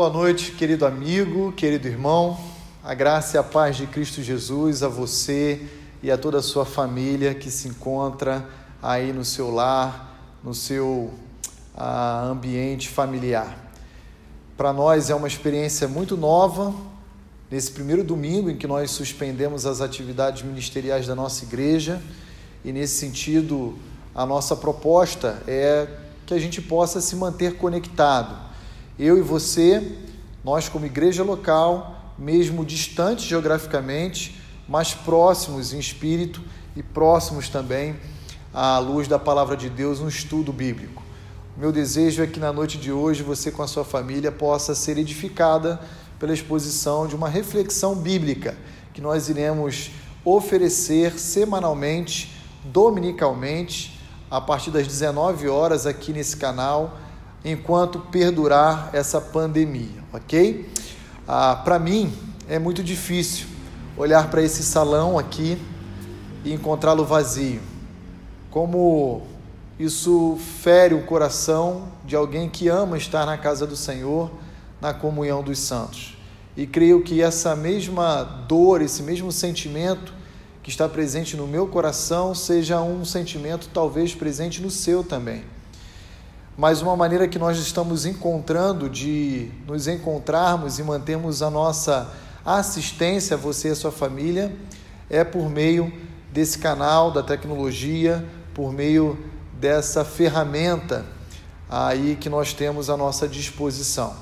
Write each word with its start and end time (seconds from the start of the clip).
Boa 0.00 0.08
noite, 0.08 0.52
querido 0.52 0.86
amigo, 0.86 1.52
querido 1.52 1.86
irmão. 1.86 2.40
A 2.82 2.94
graça 2.94 3.36
e 3.36 3.38
a 3.38 3.42
paz 3.42 3.76
de 3.76 3.86
Cristo 3.86 4.22
Jesus 4.22 4.82
a 4.82 4.88
você 4.88 5.60
e 6.02 6.10
a 6.10 6.16
toda 6.16 6.38
a 6.38 6.42
sua 6.42 6.64
família 6.64 7.34
que 7.34 7.50
se 7.50 7.68
encontra 7.68 8.48
aí 8.82 9.12
no 9.12 9.26
seu 9.26 9.50
lar, 9.50 10.38
no 10.42 10.54
seu 10.54 11.12
ah, 11.76 12.22
ambiente 12.24 12.88
familiar. 12.88 13.54
Para 14.56 14.72
nós 14.72 15.10
é 15.10 15.14
uma 15.14 15.28
experiência 15.28 15.86
muito 15.86 16.16
nova, 16.16 16.74
nesse 17.50 17.70
primeiro 17.70 18.02
domingo 18.02 18.48
em 18.48 18.56
que 18.56 18.66
nós 18.66 18.90
suspendemos 18.92 19.66
as 19.66 19.82
atividades 19.82 20.42
ministeriais 20.42 21.06
da 21.06 21.14
nossa 21.14 21.44
igreja, 21.44 22.00
e 22.64 22.72
nesse 22.72 22.94
sentido, 22.94 23.76
a 24.14 24.24
nossa 24.24 24.56
proposta 24.56 25.42
é 25.46 25.86
que 26.24 26.32
a 26.32 26.38
gente 26.38 26.62
possa 26.62 27.02
se 27.02 27.14
manter 27.16 27.58
conectado 27.58 28.48
eu 29.02 29.16
e 29.16 29.22
você, 29.22 29.96
nós 30.44 30.68
como 30.68 30.84
igreja 30.84 31.24
local, 31.24 32.14
mesmo 32.18 32.66
distantes 32.66 33.24
geograficamente, 33.24 34.38
mas 34.68 34.92
próximos 34.92 35.72
em 35.72 35.78
espírito 35.78 36.42
e 36.76 36.82
próximos 36.82 37.48
também 37.48 37.96
à 38.52 38.78
luz 38.78 39.08
da 39.08 39.18
palavra 39.18 39.56
de 39.56 39.70
Deus 39.70 40.00
no 40.00 40.08
estudo 40.08 40.52
bíblico. 40.52 41.02
meu 41.56 41.72
desejo 41.72 42.22
é 42.22 42.26
que 42.26 42.38
na 42.38 42.52
noite 42.52 42.76
de 42.76 42.92
hoje 42.92 43.22
você 43.22 43.50
com 43.50 43.62
a 43.62 43.66
sua 43.66 43.86
família 43.86 44.30
possa 44.30 44.74
ser 44.74 44.98
edificada 44.98 45.80
pela 46.18 46.34
exposição 46.34 47.06
de 47.06 47.16
uma 47.16 47.28
reflexão 47.28 47.94
bíblica 47.94 48.54
que 48.92 49.00
nós 49.00 49.30
iremos 49.30 49.92
oferecer 50.22 51.18
semanalmente, 51.18 52.36
dominicalmente, 52.64 53.98
a 54.30 54.42
partir 54.42 54.70
das 54.70 54.86
19 54.86 55.48
horas 55.48 55.86
aqui 55.86 56.12
nesse 56.12 56.36
canal 56.36 56.98
enquanto 57.44 57.98
perdurar 57.98 58.90
essa 58.92 59.20
pandemia, 59.20 60.04
ok? 60.12 60.68
Ah, 61.26 61.56
para 61.64 61.78
mim 61.78 62.12
é 62.48 62.58
muito 62.58 62.82
difícil 62.82 63.46
olhar 63.96 64.30
para 64.30 64.42
esse 64.42 64.62
salão 64.62 65.18
aqui 65.18 65.58
e 66.44 66.52
encontrá-lo 66.52 67.04
vazio. 67.04 67.60
Como 68.50 69.22
isso 69.78 70.36
fere 70.60 70.94
o 70.94 71.04
coração 71.04 71.88
de 72.04 72.14
alguém 72.14 72.48
que 72.48 72.68
ama 72.68 72.98
estar 72.98 73.24
na 73.24 73.38
casa 73.38 73.66
do 73.66 73.76
Senhor, 73.76 74.30
na 74.80 74.92
comunhão 74.92 75.42
dos 75.42 75.58
santos. 75.58 76.18
E 76.56 76.66
creio 76.66 77.02
que 77.02 77.22
essa 77.22 77.54
mesma 77.54 78.22
dor, 78.22 78.82
esse 78.82 79.02
mesmo 79.02 79.30
sentimento 79.30 80.12
que 80.62 80.68
está 80.68 80.88
presente 80.88 81.36
no 81.36 81.46
meu 81.46 81.66
coração, 81.68 82.34
seja 82.34 82.80
um 82.82 83.04
sentimento 83.04 83.70
talvez 83.72 84.14
presente 84.14 84.60
no 84.60 84.70
seu 84.70 85.02
também 85.02 85.44
mas 86.60 86.82
uma 86.82 86.94
maneira 86.94 87.26
que 87.26 87.38
nós 87.38 87.56
estamos 87.56 88.04
encontrando 88.04 88.86
de 88.86 89.50
nos 89.66 89.88
encontrarmos 89.88 90.78
e 90.78 90.82
mantermos 90.82 91.40
a 91.40 91.48
nossa 91.48 92.12
assistência 92.44 93.34
a 93.34 93.38
você 93.38 93.68
e 93.68 93.70
a 93.70 93.74
sua 93.74 93.90
família 93.90 94.54
é 95.08 95.24
por 95.24 95.48
meio 95.48 95.90
desse 96.30 96.58
canal 96.58 97.10
da 97.10 97.22
tecnologia, 97.22 98.22
por 98.52 98.74
meio 98.74 99.18
dessa 99.58 100.04
ferramenta 100.04 101.06
aí 101.66 102.14
que 102.20 102.28
nós 102.28 102.52
temos 102.52 102.90
à 102.90 102.96
nossa 102.96 103.26
disposição. 103.26 104.14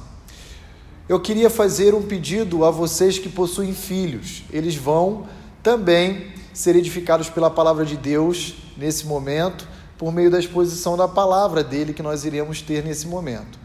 Eu 1.09 1.19
queria 1.19 1.51
fazer 1.51 1.93
um 1.93 2.03
pedido 2.03 2.65
a 2.65 2.71
vocês 2.71 3.19
que 3.19 3.29
possuem 3.29 3.75
filhos. 3.75 4.45
Eles 4.53 4.77
vão 4.77 5.27
também 5.61 6.33
ser 6.55 6.77
edificados 6.77 7.29
pela 7.29 7.51
palavra 7.51 7.85
de 7.85 7.97
Deus 7.97 8.55
nesse 8.77 9.09
momento 9.09 9.67
por 9.99 10.13
meio 10.13 10.31
da 10.31 10.39
exposição 10.39 10.97
da 10.97 11.09
palavra 11.09 11.65
dele 11.65 11.93
que 11.93 12.03
nós 12.03 12.25
iremos 12.25 12.63
ter 12.63 12.85
nesse 12.85 13.09
momento. 13.09 13.59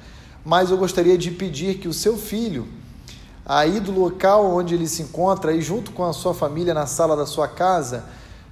Mas 0.43 0.71
eu 0.71 0.77
gostaria 0.77 1.17
de 1.17 1.29
pedir 1.29 1.75
que 1.75 1.87
o 1.87 1.93
seu 1.93 2.17
filho, 2.17 2.67
aí 3.45 3.79
do 3.79 3.91
local 3.91 4.51
onde 4.51 4.73
ele 4.73 4.87
se 4.87 5.03
encontra, 5.03 5.51
aí 5.51 5.61
junto 5.61 5.91
com 5.91 6.03
a 6.03 6.11
sua 6.11 6.33
família 6.33 6.73
na 6.73 6.87
sala 6.87 7.15
da 7.15 7.27
sua 7.27 7.47
casa, 7.47 8.05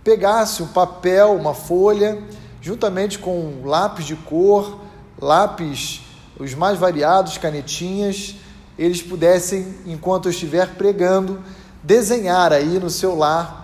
pegasse 0.03 0.61
um 0.61 0.67
papel, 0.67 1.35
uma 1.35 1.55
folha, 1.55 2.21
juntamente 2.61 3.17
com 3.17 3.37
um 3.37 3.65
lápis 3.65 4.05
de 4.05 4.15
cor, 4.15 4.79
lápis 5.19 6.01
os 6.39 6.53
mais 6.53 6.77
variados, 6.77 7.37
canetinhas, 7.37 8.35
eles 8.77 9.01
pudessem, 9.01 9.75
enquanto 9.85 10.25
eu 10.25 10.31
estiver 10.31 10.75
pregando, 10.75 11.41
desenhar 11.83 12.53
aí 12.53 12.79
no 12.79 12.89
seu 12.89 13.15
lar 13.15 13.61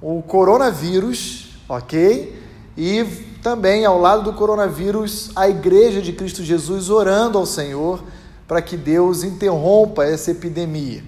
o 0.00 0.22
coronavírus, 0.22 1.58
ok? 1.68 2.47
E 2.80 3.04
também 3.42 3.84
ao 3.84 4.00
lado 4.00 4.22
do 4.22 4.32
coronavírus, 4.32 5.32
a 5.34 5.48
Igreja 5.48 6.00
de 6.00 6.12
Cristo 6.12 6.44
Jesus 6.44 6.88
orando 6.88 7.36
ao 7.36 7.44
Senhor 7.44 8.04
para 8.46 8.62
que 8.62 8.76
Deus 8.76 9.24
interrompa 9.24 10.04
essa 10.04 10.30
epidemia. 10.30 11.02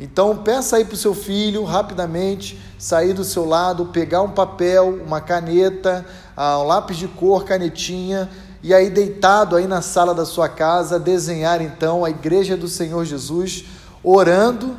Então, 0.00 0.34
peça 0.38 0.78
aí 0.78 0.84
para 0.86 0.94
o 0.94 0.96
seu 0.96 1.12
filho 1.12 1.62
rapidamente 1.62 2.58
sair 2.78 3.12
do 3.12 3.22
seu 3.22 3.44
lado, 3.44 3.84
pegar 3.84 4.22
um 4.22 4.30
papel, 4.30 4.98
uma 5.06 5.20
caneta, 5.20 6.06
um 6.38 6.62
lápis 6.62 6.96
de 6.96 7.06
cor, 7.06 7.44
canetinha, 7.44 8.30
e 8.62 8.72
aí, 8.72 8.88
deitado 8.88 9.56
aí 9.56 9.66
na 9.66 9.82
sala 9.82 10.14
da 10.14 10.24
sua 10.24 10.48
casa, 10.48 10.98
desenhar 10.98 11.60
então 11.60 12.02
a 12.02 12.08
Igreja 12.08 12.56
do 12.56 12.66
Senhor 12.66 13.04
Jesus, 13.04 13.66
orando 14.02 14.74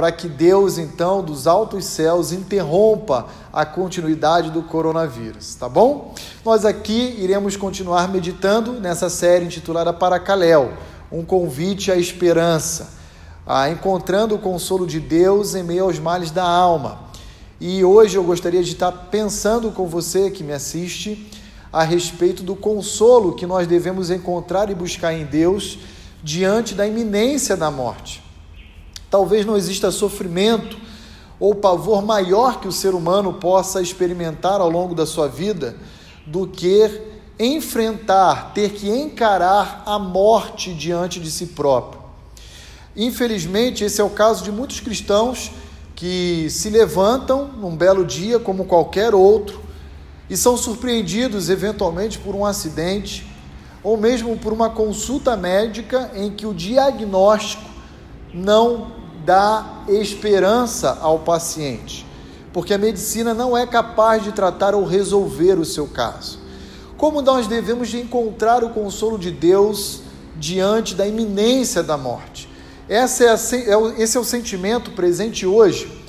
para 0.00 0.10
que 0.10 0.30
Deus, 0.30 0.78
então, 0.78 1.22
dos 1.22 1.46
altos 1.46 1.84
céus, 1.84 2.32
interrompa 2.32 3.26
a 3.52 3.66
continuidade 3.66 4.50
do 4.50 4.62
coronavírus, 4.62 5.54
tá 5.56 5.68
bom? 5.68 6.14
Nós 6.42 6.64
aqui 6.64 7.16
iremos 7.18 7.54
continuar 7.54 8.08
meditando 8.08 8.80
nessa 8.80 9.10
série 9.10 9.44
intitulada 9.44 9.92
Paracaléu, 9.92 10.72
um 11.12 11.22
convite 11.22 11.92
à 11.92 11.96
esperança, 11.96 12.94
a 13.46 13.68
encontrando 13.68 14.34
o 14.34 14.38
consolo 14.38 14.86
de 14.86 14.98
Deus 14.98 15.54
em 15.54 15.62
meio 15.62 15.84
aos 15.84 15.98
males 15.98 16.30
da 16.30 16.48
alma. 16.48 17.00
E 17.60 17.84
hoje 17.84 18.16
eu 18.16 18.24
gostaria 18.24 18.64
de 18.64 18.72
estar 18.72 18.90
pensando 19.10 19.70
com 19.70 19.86
você 19.86 20.30
que 20.30 20.42
me 20.42 20.54
assiste 20.54 21.30
a 21.70 21.82
respeito 21.82 22.42
do 22.42 22.56
consolo 22.56 23.34
que 23.34 23.44
nós 23.44 23.66
devemos 23.66 24.08
encontrar 24.10 24.70
e 24.70 24.74
buscar 24.74 25.12
em 25.12 25.26
Deus 25.26 25.78
diante 26.22 26.74
da 26.74 26.86
iminência 26.86 27.54
da 27.54 27.70
morte. 27.70 28.29
Talvez 29.10 29.44
não 29.44 29.56
exista 29.56 29.90
sofrimento 29.90 30.78
ou 31.40 31.54
pavor 31.54 32.02
maior 32.02 32.60
que 32.60 32.68
o 32.68 32.72
ser 32.72 32.94
humano 32.94 33.32
possa 33.32 33.82
experimentar 33.82 34.60
ao 34.60 34.70
longo 34.70 34.94
da 34.94 35.04
sua 35.04 35.26
vida 35.26 35.76
do 36.26 36.46
que 36.46 37.00
enfrentar, 37.38 38.52
ter 38.52 38.70
que 38.72 38.88
encarar 38.88 39.82
a 39.86 39.98
morte 39.98 40.74
diante 40.74 41.18
de 41.18 41.30
si 41.30 41.46
próprio. 41.46 42.00
Infelizmente, 42.94 43.82
esse 43.82 44.00
é 44.00 44.04
o 44.04 44.10
caso 44.10 44.44
de 44.44 44.52
muitos 44.52 44.78
cristãos 44.78 45.50
que 45.96 46.48
se 46.50 46.68
levantam 46.68 47.48
num 47.48 47.74
belo 47.74 48.04
dia 48.04 48.38
como 48.38 48.66
qualquer 48.66 49.14
outro 49.14 49.60
e 50.28 50.36
são 50.36 50.56
surpreendidos 50.56 51.48
eventualmente 51.48 52.18
por 52.18 52.34
um 52.34 52.44
acidente 52.44 53.26
ou 53.82 53.96
mesmo 53.96 54.36
por 54.36 54.52
uma 54.52 54.70
consulta 54.70 55.36
médica 55.36 56.10
em 56.14 56.30
que 56.30 56.46
o 56.46 56.54
diagnóstico 56.54 57.64
não 58.32 58.99
dá 59.24 59.84
esperança 59.88 60.98
ao 61.00 61.18
paciente, 61.20 62.06
porque 62.52 62.74
a 62.74 62.78
medicina 62.78 63.34
não 63.34 63.56
é 63.56 63.66
capaz 63.66 64.24
de 64.24 64.32
tratar 64.32 64.74
ou 64.74 64.84
resolver 64.84 65.58
o 65.58 65.64
seu 65.64 65.86
caso. 65.86 66.38
Como 66.96 67.22
nós 67.22 67.46
devemos 67.46 67.88
de 67.88 67.98
encontrar 67.98 68.62
o 68.62 68.70
consolo 68.70 69.18
de 69.18 69.30
Deus 69.30 70.00
diante 70.36 70.94
da 70.94 71.06
iminência 71.06 71.82
da 71.82 71.96
morte? 71.96 72.48
É 72.88 72.98
a, 72.98 73.04
é 73.04 74.02
esse 74.02 74.16
é 74.16 74.20
o 74.20 74.24
sentimento 74.24 74.90
presente 74.92 75.46
hoje 75.46 76.00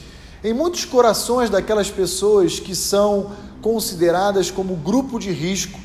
em 0.43 0.53
muitos 0.53 0.85
corações 0.85 1.49
daquelas 1.49 1.91
pessoas 1.91 2.59
que 2.59 2.75
são 2.75 3.31
consideradas 3.61 4.49
como 4.49 4.75
grupo 4.75 5.19
de 5.19 5.31
risco 5.31 5.79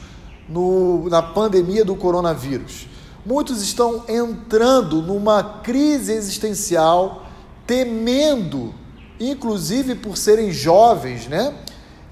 no, 0.49 1.09
na 1.11 1.23
pandemia 1.23 1.85
do 1.85 1.95
coronavírus. 1.95 2.87
Muitos 3.27 3.61
estão 3.61 4.05
entrando 4.09 5.03
numa 5.03 5.43
crise 5.43 6.13
existencial, 6.13 7.27
temendo, 7.67 8.73
inclusive 9.19 9.97
por 9.97 10.17
serem 10.17 10.53
jovens, 10.53 11.27
né? 11.27 11.53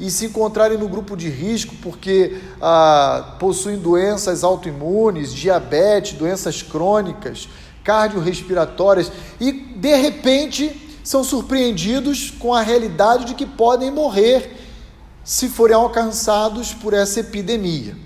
E 0.01 0.11
se 0.11 0.27
encontrarem 0.27 0.77
no 0.77 0.89
grupo 0.89 1.17
de 1.17 1.31
risco 1.31 1.77
porque 1.81 2.41
ah, 2.61 3.37
possuem 3.39 3.79
doenças 3.79 4.43
autoimunes, 4.43 5.33
diabetes, 5.33 6.15
doenças 6.15 6.63
crônicas, 6.63 7.49
cardiorrespiratórias 7.85 9.13
e 9.41 9.53
de 9.53 9.95
repente 9.95 10.99
são 11.05 11.23
surpreendidos 11.23 12.29
com 12.29 12.53
a 12.53 12.61
realidade 12.61 13.27
de 13.27 13.35
que 13.35 13.47
podem 13.47 13.89
morrer 13.89 14.51
se 15.23 15.49
forem 15.49 15.77
alcançados 15.77 16.75
por 16.75 16.93
essa 16.93 17.21
epidemia. 17.21 17.97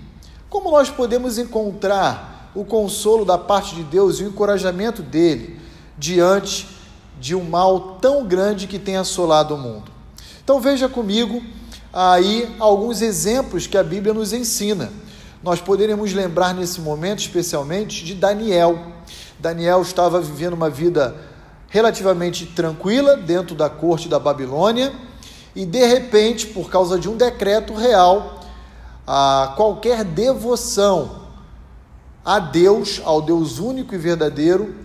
Como 0.47 0.69
nós 0.69 0.91
podemos 0.91 1.39
encontrar 1.39 2.28
o 2.53 2.65
consolo 2.65 3.23
da 3.23 3.37
parte 3.37 3.75
de 3.75 3.83
Deus 3.83 4.19
e 4.19 4.23
o 4.23 4.27
encorajamento 4.27 5.01
dele 5.01 5.59
diante 5.97 6.67
de 7.19 7.35
um 7.35 7.43
mal 7.43 7.97
tão 8.01 8.25
grande 8.25 8.67
que 8.67 8.79
tem 8.79 8.95
assolado 8.95 9.55
o 9.55 9.57
mundo. 9.57 9.91
Então 10.43 10.59
veja 10.59 10.87
comigo 10.87 11.43
aí 11.91 12.55
alguns 12.59 13.01
exemplos 13.01 13.67
que 13.67 13.77
a 13.77 13.83
Bíblia 13.83 14.13
nos 14.13 14.33
ensina. 14.33 14.91
Nós 15.43 15.61
poderemos 15.61 16.13
lembrar 16.13 16.53
nesse 16.53 16.81
momento 16.81 17.19
especialmente 17.19 18.03
de 18.03 18.13
Daniel. 18.13 18.79
Daniel 19.39 19.81
estava 19.81 20.19
vivendo 20.19 20.53
uma 20.53 20.69
vida 20.69 21.15
relativamente 21.69 22.45
tranquila 22.45 23.15
dentro 23.15 23.55
da 23.55 23.69
corte 23.69 24.09
da 24.09 24.19
Babilônia 24.19 24.91
e 25.55 25.65
de 25.65 25.85
repente, 25.85 26.47
por 26.47 26.69
causa 26.69 26.97
de 26.97 27.09
um 27.09 27.15
decreto 27.15 27.73
real, 27.73 28.39
a 29.05 29.53
qualquer 29.55 30.03
devoção 30.03 31.18
a 32.23 32.39
Deus, 32.39 33.01
ao 33.03 33.21
Deus 33.21 33.59
único 33.59 33.95
e 33.95 33.97
verdadeiro, 33.97 34.75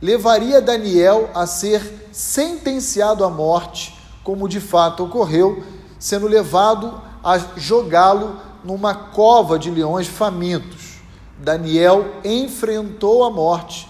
levaria 0.00 0.60
Daniel 0.60 1.30
a 1.34 1.46
ser 1.46 2.08
sentenciado 2.12 3.24
à 3.24 3.30
morte, 3.30 3.98
como 4.22 4.48
de 4.48 4.60
fato 4.60 5.04
ocorreu, 5.04 5.62
sendo 5.98 6.26
levado 6.26 7.00
a 7.22 7.38
jogá-lo 7.56 8.40
numa 8.64 8.94
cova 8.94 9.58
de 9.58 9.70
leões 9.70 10.06
famintos. 10.06 10.94
Daniel 11.38 12.06
enfrentou 12.24 13.24
a 13.24 13.30
morte 13.30 13.88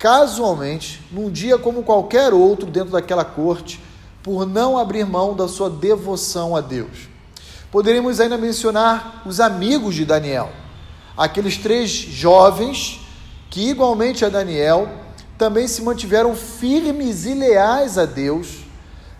casualmente, 0.00 1.06
num 1.12 1.30
dia 1.30 1.58
como 1.58 1.82
qualquer 1.82 2.32
outro 2.32 2.66
dentro 2.66 2.90
daquela 2.90 3.22
corte, 3.22 3.78
por 4.22 4.46
não 4.46 4.78
abrir 4.78 5.04
mão 5.04 5.36
da 5.36 5.46
sua 5.46 5.68
devoção 5.68 6.56
a 6.56 6.62
Deus. 6.62 7.10
Poderíamos 7.70 8.18
ainda 8.18 8.38
mencionar 8.38 9.22
os 9.26 9.40
amigos 9.40 9.94
de 9.94 10.06
Daniel, 10.06 10.50
aqueles 11.20 11.58
três 11.58 11.90
jovens 11.90 12.98
que, 13.50 13.68
igualmente 13.68 14.24
a 14.24 14.30
Daniel, 14.30 14.88
também 15.36 15.68
se 15.68 15.82
mantiveram 15.82 16.34
firmes 16.34 17.26
e 17.26 17.34
leais 17.34 17.98
a 17.98 18.06
Deus, 18.06 18.60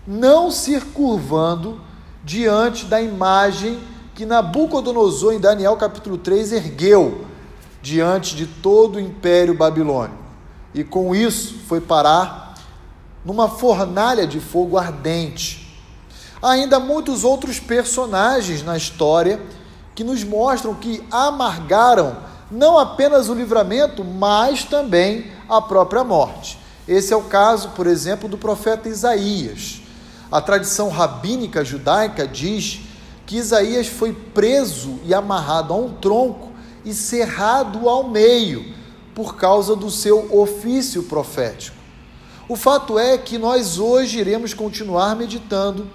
não 0.07 0.51
se 0.51 0.81
curvando 0.81 1.79
diante 2.25 2.87
da 2.87 3.03
imagem 3.03 3.79
que 4.15 4.25
Nabucodonosor, 4.25 5.35
em 5.35 5.39
Daniel 5.39 5.77
capítulo 5.77 6.17
3, 6.17 6.53
ergueu 6.53 7.27
diante 7.83 8.35
de 8.35 8.47
todo 8.47 8.97
o 8.97 9.01
império 9.01 9.53
babilônico. 9.53 10.25
E 10.73 10.83
com 10.83 11.15
isso 11.15 11.59
foi 11.69 11.83
parar 11.83 12.55
numa 13.23 13.47
fornalha 13.47 14.27
de 14.27 14.41
fogo 14.41 14.79
ardente. 14.79 15.79
Ainda 16.41 16.81
muitos 16.81 17.25
outros 17.25 17.61
personagens 17.61 18.63
na 18.63 18.75
história 18.75 19.39
que 20.01 20.05
nos 20.05 20.25
mostram 20.25 20.75
que 20.75 21.05
amargaram 21.11 22.17
não 22.51 22.79
apenas 22.79 23.29
o 23.29 23.35
livramento, 23.35 24.03
mas 24.03 24.65
também 24.65 25.31
a 25.47 25.61
própria 25.61 26.03
morte. 26.03 26.59
Esse 26.89 27.13
é 27.13 27.17
o 27.19 27.25
caso, 27.25 27.73
por 27.73 27.87
exemplo, 27.87 28.27
do 28.27 28.39
profeta 28.39 28.89
Isaías. 28.89 29.83
A 30.33 30.41
tradição 30.41 30.89
rabínica 30.89 31.63
judaica 31.63 32.27
diz 32.27 32.81
que 33.27 33.37
Isaías 33.37 33.89
foi 33.89 34.15
preso 34.15 34.99
e 35.05 35.13
amarrado 35.13 35.75
a 35.75 35.77
um 35.77 35.93
tronco 35.93 36.51
e 36.83 36.95
cerrado 36.95 37.87
ao 37.87 38.09
meio 38.09 38.75
por 39.15 39.37
causa 39.37 39.77
do 39.77 39.91
seu 39.91 40.35
ofício 40.35 41.03
profético. 41.03 41.77
O 42.49 42.57
fato 42.57 42.99
é 42.99 43.19
que 43.19 43.37
nós 43.37 43.79
hoje 43.79 44.19
iremos 44.19 44.55
continuar 44.55 45.15
meditando 45.15 45.87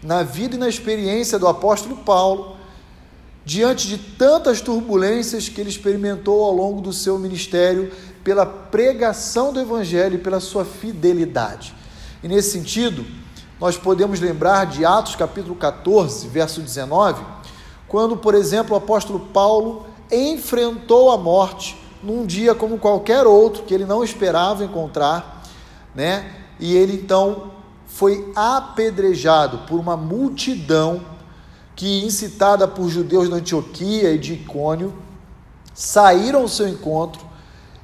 na 0.00 0.22
vida 0.22 0.54
e 0.54 0.58
na 0.60 0.68
experiência 0.68 1.40
do 1.40 1.48
apóstolo 1.48 1.96
Paulo, 1.96 2.56
diante 3.44 3.88
de 3.88 3.98
tantas 3.98 4.60
turbulências 4.60 5.48
que 5.48 5.60
ele 5.60 5.70
experimentou 5.70 6.44
ao 6.44 6.52
longo 6.52 6.80
do 6.80 6.92
seu 6.92 7.18
ministério, 7.18 7.90
pela 8.22 8.44
pregação 8.44 9.52
do 9.52 9.60
evangelho 9.60 10.16
e 10.16 10.22
pela 10.22 10.40
sua 10.40 10.64
fidelidade. 10.64 11.74
E 12.22 12.28
nesse 12.28 12.50
sentido, 12.50 13.06
nós 13.60 13.76
podemos 13.76 14.20
lembrar 14.20 14.66
de 14.66 14.84
Atos 14.84 15.16
capítulo 15.16 15.54
14, 15.54 16.28
verso 16.28 16.60
19, 16.60 17.24
quando, 17.86 18.16
por 18.16 18.34
exemplo, 18.34 18.74
o 18.74 18.78
apóstolo 18.78 19.20
Paulo 19.32 19.86
enfrentou 20.12 21.10
a 21.10 21.16
morte 21.16 21.76
num 22.02 22.26
dia 22.26 22.54
como 22.54 22.78
qualquer 22.78 23.26
outro 23.26 23.64
que 23.64 23.74
ele 23.74 23.84
não 23.84 24.04
esperava 24.04 24.64
encontrar, 24.64 25.42
né? 25.94 26.32
E 26.60 26.76
ele 26.76 26.94
então 26.94 27.52
foi 27.86 28.30
apedrejado 28.36 29.58
por 29.66 29.80
uma 29.80 29.96
multidão 29.96 31.00
que, 31.78 32.04
incitada 32.04 32.66
por 32.66 32.88
judeus 32.88 33.28
da 33.28 33.36
Antioquia 33.36 34.10
e 34.10 34.18
de 34.18 34.32
Icônio, 34.32 34.92
saíram 35.72 36.40
ao 36.40 36.48
seu 36.48 36.66
encontro 36.66 37.24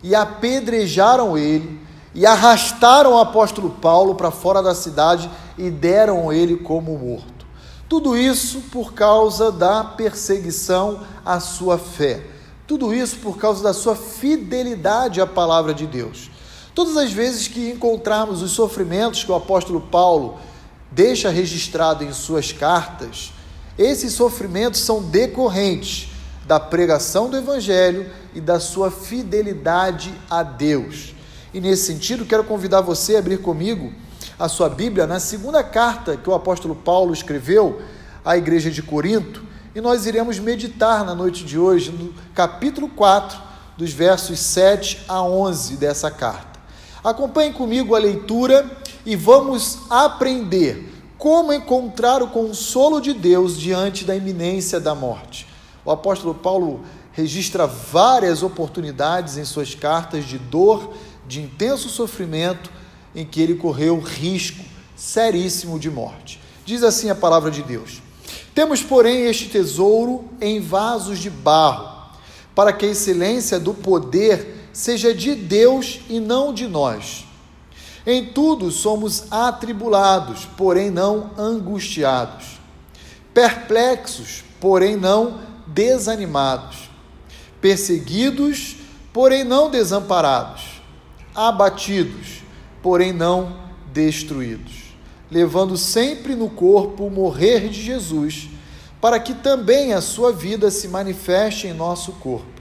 e 0.02 0.16
apedrejaram 0.16 1.38
ele 1.38 1.80
e 2.12 2.26
arrastaram 2.26 3.12
o 3.12 3.20
apóstolo 3.20 3.70
Paulo 3.70 4.16
para 4.16 4.32
fora 4.32 4.60
da 4.60 4.74
cidade 4.74 5.30
e 5.56 5.70
deram 5.70 6.32
ele 6.32 6.56
como 6.56 6.98
morto. 6.98 7.46
Tudo 7.88 8.16
isso 8.16 8.62
por 8.62 8.94
causa 8.94 9.52
da 9.52 9.84
perseguição 9.84 11.02
à 11.24 11.38
sua 11.38 11.78
fé. 11.78 12.26
Tudo 12.66 12.92
isso 12.92 13.18
por 13.18 13.38
causa 13.38 13.62
da 13.62 13.72
sua 13.72 13.94
fidelidade 13.94 15.20
à 15.20 15.26
palavra 15.26 15.72
de 15.72 15.86
Deus. 15.86 16.32
Todas 16.74 16.96
as 16.96 17.12
vezes 17.12 17.46
que 17.46 17.70
encontrarmos 17.70 18.42
os 18.42 18.50
sofrimentos 18.50 19.22
que 19.22 19.30
o 19.30 19.36
apóstolo 19.36 19.80
Paulo 19.80 20.36
deixa 20.90 21.30
registrado 21.30 22.02
em 22.02 22.12
suas 22.12 22.50
cartas, 22.50 23.32
esses 23.78 24.12
sofrimentos 24.12 24.80
são 24.80 25.02
decorrentes 25.02 26.10
da 26.46 26.60
pregação 26.60 27.28
do 27.28 27.36
evangelho 27.36 28.10
e 28.34 28.40
da 28.40 28.60
sua 28.60 28.90
fidelidade 28.90 30.12
a 30.28 30.42
Deus. 30.42 31.14
E 31.52 31.60
nesse 31.60 31.86
sentido, 31.86 32.26
quero 32.26 32.44
convidar 32.44 32.80
você 32.80 33.16
a 33.16 33.18
abrir 33.18 33.38
comigo 33.38 33.92
a 34.38 34.48
sua 34.48 34.68
Bíblia 34.68 35.06
na 35.06 35.20
segunda 35.20 35.62
carta 35.62 36.16
que 36.16 36.28
o 36.28 36.34
apóstolo 36.34 36.74
Paulo 36.74 37.12
escreveu 37.12 37.80
à 38.24 38.36
igreja 38.36 38.70
de 38.70 38.82
Corinto, 38.82 39.42
e 39.74 39.80
nós 39.80 40.06
iremos 40.06 40.38
meditar 40.38 41.04
na 41.04 41.14
noite 41.14 41.44
de 41.44 41.58
hoje 41.58 41.90
no 41.90 42.14
capítulo 42.32 42.88
4, 42.88 43.38
dos 43.76 43.92
versos 43.92 44.38
7 44.38 45.04
a 45.08 45.20
11 45.22 45.76
dessa 45.76 46.10
carta. 46.10 46.60
Acompanhe 47.02 47.52
comigo 47.52 47.94
a 47.94 47.98
leitura 47.98 48.70
e 49.04 49.16
vamos 49.16 49.80
aprender 49.90 50.93
como 51.24 51.54
encontrar 51.54 52.22
o 52.22 52.28
consolo 52.28 53.00
de 53.00 53.14
Deus 53.14 53.58
diante 53.58 54.04
da 54.04 54.14
iminência 54.14 54.78
da 54.78 54.94
morte. 54.94 55.46
O 55.82 55.90
apóstolo 55.90 56.34
Paulo 56.34 56.82
registra 57.12 57.66
várias 57.66 58.42
oportunidades 58.42 59.38
em 59.38 59.44
suas 59.46 59.74
cartas 59.74 60.26
de 60.26 60.36
dor, 60.36 60.92
de 61.26 61.40
intenso 61.40 61.88
sofrimento, 61.88 62.70
em 63.14 63.24
que 63.24 63.40
ele 63.40 63.54
correu 63.54 63.98
risco 64.00 64.62
seríssimo 64.94 65.78
de 65.78 65.90
morte. 65.90 66.38
Diz 66.62 66.82
assim 66.82 67.08
a 67.08 67.14
palavra 67.14 67.50
de 67.50 67.62
Deus: 67.62 68.02
Temos, 68.54 68.82
porém, 68.82 69.22
este 69.22 69.48
tesouro 69.48 70.26
em 70.42 70.60
vasos 70.60 71.18
de 71.18 71.30
barro, 71.30 71.88
para 72.54 72.70
que 72.70 72.84
a 72.84 72.90
excelência 72.90 73.58
do 73.58 73.72
poder 73.72 74.68
seja 74.74 75.14
de 75.14 75.34
Deus 75.34 76.00
e 76.06 76.20
não 76.20 76.52
de 76.52 76.68
nós. 76.68 77.24
Em 78.06 78.26
tudo 78.26 78.70
somos 78.70 79.32
atribulados, 79.32 80.44
porém 80.56 80.90
não 80.90 81.30
angustiados, 81.38 82.60
perplexos, 83.32 84.44
porém 84.60 84.94
não 84.96 85.40
desanimados, 85.66 86.90
perseguidos, 87.60 88.76
porém 89.10 89.42
não 89.42 89.70
desamparados, 89.70 90.82
abatidos, 91.34 92.42
porém 92.82 93.12
não 93.12 93.56
destruídos, 93.92 94.94
levando 95.30 95.76
sempre 95.78 96.34
no 96.34 96.50
corpo 96.50 97.06
o 97.06 97.10
morrer 97.10 97.68
de 97.70 97.80
Jesus, 97.80 98.50
para 99.00 99.18
que 99.18 99.32
também 99.32 99.94
a 99.94 100.02
sua 100.02 100.30
vida 100.30 100.70
se 100.70 100.88
manifeste 100.88 101.66
em 101.66 101.72
nosso 101.72 102.12
corpo. 102.12 102.52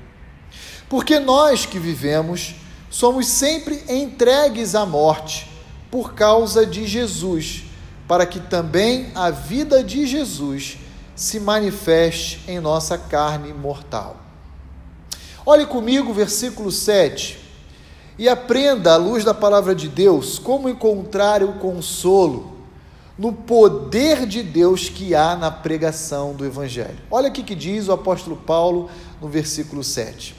Porque 0.87 1.19
nós 1.19 1.65
que 1.65 1.79
vivemos 1.79 2.55
somos 2.93 3.25
sempre 3.25 3.83
entregues 3.89 4.75
à 4.75 4.85
morte 4.85 5.49
por 5.89 6.13
causa 6.13 6.63
de 6.63 6.85
Jesus, 6.85 7.63
para 8.07 8.23
que 8.23 8.39
também 8.39 9.07
a 9.15 9.31
vida 9.31 9.83
de 9.83 10.05
Jesus 10.05 10.77
se 11.15 11.39
manifeste 11.39 12.41
em 12.47 12.59
nossa 12.59 12.95
carne 12.95 13.51
mortal. 13.51 14.17
Olhe 15.43 15.65
comigo 15.65 16.11
o 16.11 16.13
versículo 16.13 16.71
7 16.71 17.39
e 18.19 18.29
aprenda, 18.29 18.93
à 18.93 18.95
luz 18.95 19.23
da 19.23 19.33
palavra 19.33 19.73
de 19.73 19.87
Deus, 19.87 20.37
como 20.37 20.69
encontrar 20.69 21.41
o 21.41 21.53
consolo 21.53 22.53
no 23.17 23.33
poder 23.33 24.27
de 24.27 24.43
Deus 24.43 24.87
que 24.87 25.15
há 25.15 25.35
na 25.35 25.49
pregação 25.49 26.35
do 26.35 26.45
Evangelho. 26.45 26.99
Olha 27.09 27.29
o 27.29 27.33
que 27.33 27.55
diz 27.55 27.87
o 27.87 27.93
apóstolo 27.93 28.37
Paulo 28.37 28.87
no 29.19 29.27
versículo 29.27 29.83
7. 29.83 30.35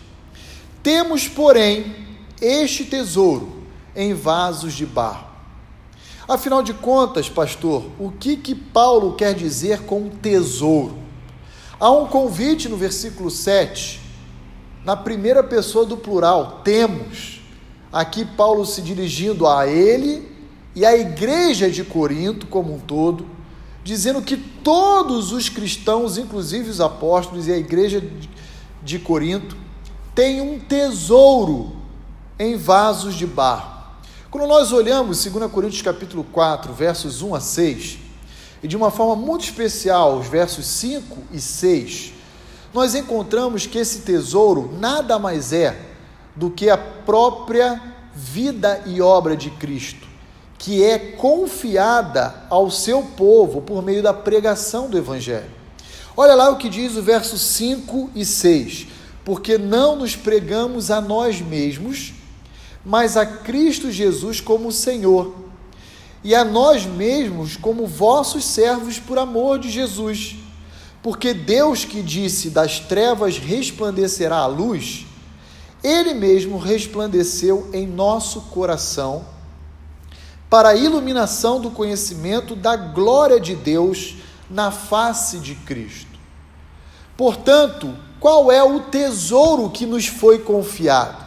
Temos, 0.85 1.27
porém, 1.27 2.04
este 2.41 2.85
tesouro 2.85 3.65
em 3.95 4.15
vasos 4.15 4.75
de 4.75 4.87
barro. 4.87 5.27
Afinal 6.27 6.63
de 6.63 6.73
contas, 6.73 7.29
pastor, 7.29 7.85
o 7.99 8.11
que, 8.11 8.37
que 8.37 8.55
Paulo 8.55 9.15
quer 9.15 9.35
dizer 9.35 9.83
com 9.83 10.09
tesouro? 10.09 10.97
Há 11.79 11.91
um 11.91 12.07
convite 12.07 12.69
no 12.69 12.77
versículo 12.77 13.31
7, 13.31 14.01
na 14.85 14.97
primeira 14.97 15.43
pessoa 15.43 15.85
do 15.85 15.97
plural, 15.97 16.63
temos 16.65 17.43
aqui 17.93 18.25
Paulo 18.25 18.65
se 18.65 18.81
dirigindo 18.81 19.47
a 19.47 19.67
ele 19.67 20.31
e 20.75 20.85
à 20.85 20.97
igreja 20.97 21.71
de 21.71 21.85
Corinto 21.85 22.47
como 22.47 22.75
um 22.75 22.79
todo, 22.79 23.27
dizendo 23.83 24.23
que 24.23 24.37
todos 24.37 25.31
os 25.31 25.49
cristãos, 25.49 26.17
inclusive 26.17 26.71
os 26.71 26.81
apóstolos 26.81 27.47
e 27.47 27.53
a 27.53 27.57
igreja 27.59 28.03
de 28.83 28.99
Corinto, 28.99 29.57
têm 30.15 30.41
um 30.41 30.59
tesouro 30.59 31.84
em 32.39 32.57
vasos 32.57 33.15
de 33.15 33.27
barro. 33.27 33.75
Quando 34.31 34.49
nós 34.49 34.73
olhamos 34.73 35.25
2 35.25 35.51
Coríntios 35.51 35.83
capítulo 35.83 36.25
4, 36.25 36.73
versos 36.73 37.23
1 37.23 37.35
a 37.35 37.41
6, 37.41 37.99
e 38.63 38.67
de 38.67 38.77
uma 38.77 38.91
forma 38.91 39.15
muito 39.15 39.45
especial 39.45 40.19
os 40.19 40.27
versos 40.27 40.67
5 40.67 41.19
e 41.33 41.41
6, 41.41 42.13
nós 42.73 42.95
encontramos 42.95 43.67
que 43.67 43.79
esse 43.79 44.01
tesouro 44.01 44.77
nada 44.81 45.19
mais 45.19 45.53
é 45.53 45.79
do 46.35 46.51
que 46.51 46.69
a 46.69 46.77
própria 46.77 47.81
vida 48.13 48.83
e 48.87 49.01
obra 49.01 49.37
de 49.37 49.51
Cristo, 49.51 50.09
que 50.59 50.83
é 50.83 50.99
confiada 50.99 52.35
ao 52.51 52.71
seu 52.71 53.03
povo 53.03 53.63
por 53.63 53.83
meio 53.83 54.03
da 54.03 54.13
pregação 54.13 54.89
do 54.89 54.99
Evangelho. 54.99 55.51
Olha 56.17 56.35
lá 56.35 56.51
o 56.51 56.57
que 56.57 56.69
diz 56.69 56.97
o 56.97 57.03
verso 57.03 57.39
5 57.39 58.11
e 58.15 58.25
6: 58.25 58.87
Porque 59.25 59.59
não 59.59 59.95
nos 59.95 60.17
pregamos 60.17 60.91
a 60.91 61.01
nós 61.01 61.41
mesmos, 61.41 62.13
mas 62.85 63.17
a 63.17 63.25
Cristo 63.25 63.91
Jesus 63.91 64.41
como 64.41 64.71
Senhor, 64.71 65.35
e 66.23 66.35
a 66.35 66.45
nós 66.45 66.87
mesmos 66.87 67.57
como 67.57 67.87
vossos 67.87 68.45
servos 68.45 68.99
por 68.99 69.19
amor 69.19 69.59
de 69.59 69.71
Jesus. 69.71 70.37
Porque 71.03 71.35
Deus 71.35 71.85
que 71.85 72.03
disse: 72.03 72.51
Das 72.51 72.81
trevas 72.81 73.39
resplandecerá 73.39 74.39
a 74.39 74.47
luz, 74.47 75.07
Ele 75.83 76.15
mesmo 76.15 76.59
resplandeceu 76.59 77.69
em 77.73 77.87
nosso 77.87 78.41
coração, 78.43 79.25
para 80.49 80.71
a 80.71 80.77
iluminação 80.77 81.61
do 81.61 81.71
conhecimento 81.71 82.55
da 82.57 82.77
glória 82.77 83.39
de 83.39 83.55
Deus 83.55 84.17
na 84.49 84.71
face 84.71 85.39
de 85.39 85.55
Cristo. 85.55 86.19
Portanto, 87.17 87.95
qual 88.19 88.51
é 88.51 88.63
o 88.63 88.81
tesouro 88.81 89.71
que 89.71 89.85
nos 89.85 90.07
foi 90.07 90.39
confiado? 90.39 91.24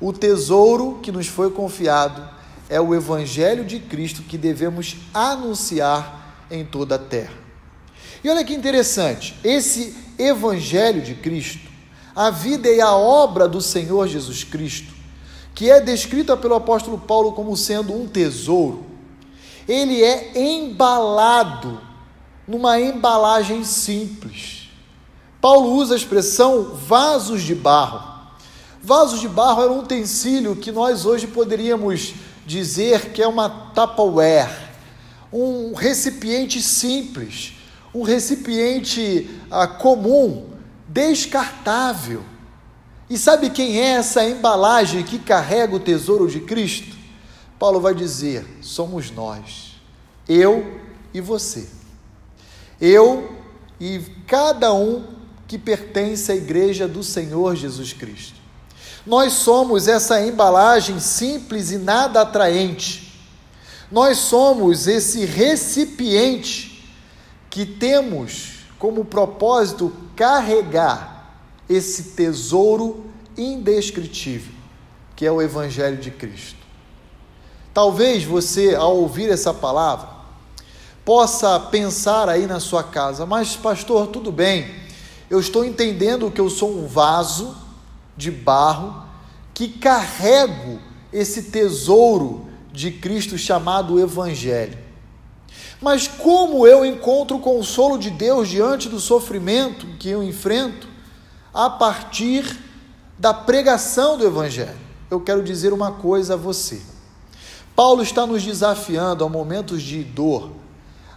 O 0.00 0.12
tesouro 0.12 0.98
que 1.02 1.12
nos 1.12 1.26
foi 1.26 1.50
confiado 1.50 2.26
é 2.68 2.80
o 2.80 2.94
Evangelho 2.94 3.64
de 3.64 3.78
Cristo 3.78 4.22
que 4.22 4.38
devemos 4.38 4.96
anunciar 5.12 6.46
em 6.50 6.64
toda 6.64 6.94
a 6.94 6.98
terra. 6.98 7.34
E 8.22 8.28
olha 8.28 8.44
que 8.44 8.54
interessante, 8.54 9.36
esse 9.42 9.96
Evangelho 10.18 11.02
de 11.02 11.14
Cristo, 11.14 11.68
a 12.14 12.30
vida 12.30 12.68
e 12.68 12.80
a 12.80 12.94
obra 12.94 13.48
do 13.48 13.60
Senhor 13.60 14.06
Jesus 14.08 14.44
Cristo, 14.44 14.92
que 15.54 15.70
é 15.70 15.80
descrita 15.80 16.36
pelo 16.36 16.54
apóstolo 16.54 16.98
Paulo 16.98 17.32
como 17.32 17.56
sendo 17.56 17.94
um 17.94 18.06
tesouro, 18.06 18.86
ele 19.68 20.02
é 20.02 20.38
embalado 20.38 21.80
numa 22.46 22.80
embalagem 22.80 23.62
simples. 23.64 24.68
Paulo 25.40 25.72
usa 25.74 25.94
a 25.94 25.96
expressão 25.96 26.74
vasos 26.74 27.42
de 27.42 27.54
barro. 27.54 28.09
Vasos 28.82 29.20
de 29.20 29.28
barro 29.28 29.62
era 29.62 29.72
um 29.72 29.80
utensílio 29.80 30.56
que 30.56 30.72
nós 30.72 31.04
hoje 31.04 31.26
poderíamos 31.26 32.14
dizer 32.46 33.12
que 33.12 33.20
é 33.20 33.28
uma 33.28 33.48
Tupperware, 33.74 34.70
um 35.30 35.74
recipiente 35.74 36.62
simples, 36.62 37.52
um 37.94 38.02
recipiente 38.02 39.28
ah, 39.50 39.66
comum, 39.66 40.48
descartável. 40.88 42.24
E 43.08 43.18
sabe 43.18 43.50
quem 43.50 43.78
é 43.78 43.90
essa 43.96 44.26
embalagem 44.26 45.02
que 45.02 45.18
carrega 45.18 45.76
o 45.76 45.80
tesouro 45.80 46.26
de 46.26 46.40
Cristo? 46.40 46.96
Paulo 47.58 47.80
vai 47.80 47.94
dizer: 47.94 48.46
somos 48.62 49.10
nós, 49.10 49.74
eu 50.26 50.80
e 51.12 51.20
você. 51.20 51.68
Eu 52.80 53.30
e 53.78 54.00
cada 54.26 54.72
um 54.72 55.04
que 55.46 55.58
pertence 55.58 56.32
à 56.32 56.34
igreja 56.34 56.88
do 56.88 57.02
Senhor 57.02 57.54
Jesus 57.54 57.92
Cristo. 57.92 58.39
Nós 59.10 59.32
somos 59.32 59.88
essa 59.88 60.24
embalagem 60.24 61.00
simples 61.00 61.72
e 61.72 61.78
nada 61.78 62.20
atraente. 62.20 63.12
Nós 63.90 64.18
somos 64.18 64.86
esse 64.86 65.24
recipiente 65.24 66.88
que 67.50 67.66
temos 67.66 68.60
como 68.78 69.04
propósito 69.04 69.92
carregar 70.14 71.42
esse 71.68 72.12
tesouro 72.12 73.04
indescritível, 73.36 74.54
que 75.16 75.26
é 75.26 75.32
o 75.32 75.42
Evangelho 75.42 75.96
de 75.96 76.12
Cristo. 76.12 76.64
Talvez 77.74 78.22
você, 78.22 78.76
ao 78.76 78.96
ouvir 78.96 79.28
essa 79.28 79.52
palavra, 79.52 80.08
possa 81.04 81.58
pensar 81.58 82.28
aí 82.28 82.46
na 82.46 82.60
sua 82.60 82.84
casa, 82.84 83.26
mas 83.26 83.56
pastor, 83.56 84.06
tudo 84.06 84.30
bem, 84.30 84.72
eu 85.28 85.40
estou 85.40 85.64
entendendo 85.64 86.30
que 86.30 86.40
eu 86.40 86.48
sou 86.48 86.78
um 86.78 86.86
vaso 86.86 87.69
de 88.16 88.30
barro 88.30 89.04
que 89.54 89.68
carrego 89.68 90.78
esse 91.12 91.44
tesouro 91.44 92.48
de 92.72 92.90
Cristo 92.90 93.36
chamado 93.36 93.98
Evangelho. 94.00 94.78
Mas 95.80 96.06
como 96.06 96.66
eu 96.66 96.84
encontro 96.84 97.38
o 97.38 97.40
consolo 97.40 97.98
de 97.98 98.10
Deus 98.10 98.48
diante 98.48 98.88
do 98.88 99.00
sofrimento 99.00 99.86
que 99.98 100.08
eu 100.08 100.22
enfrento 100.22 100.88
a 101.52 101.68
partir 101.70 102.58
da 103.18 103.32
pregação 103.32 104.16
do 104.16 104.26
Evangelho? 104.26 104.78
Eu 105.10 105.20
quero 105.20 105.42
dizer 105.42 105.72
uma 105.72 105.92
coisa 105.92 106.34
a 106.34 106.36
você. 106.36 106.80
Paulo 107.74 108.02
está 108.02 108.26
nos 108.26 108.42
desafiando 108.42 109.24
a 109.24 109.28
momentos 109.28 109.82
de 109.82 110.04
dor 110.04 110.52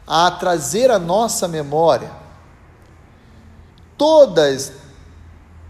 a 0.07 0.31
trazer 0.31 0.89
à 0.91 0.99
nossa 0.99 1.47
memória 1.47 2.11
todas 3.97 4.82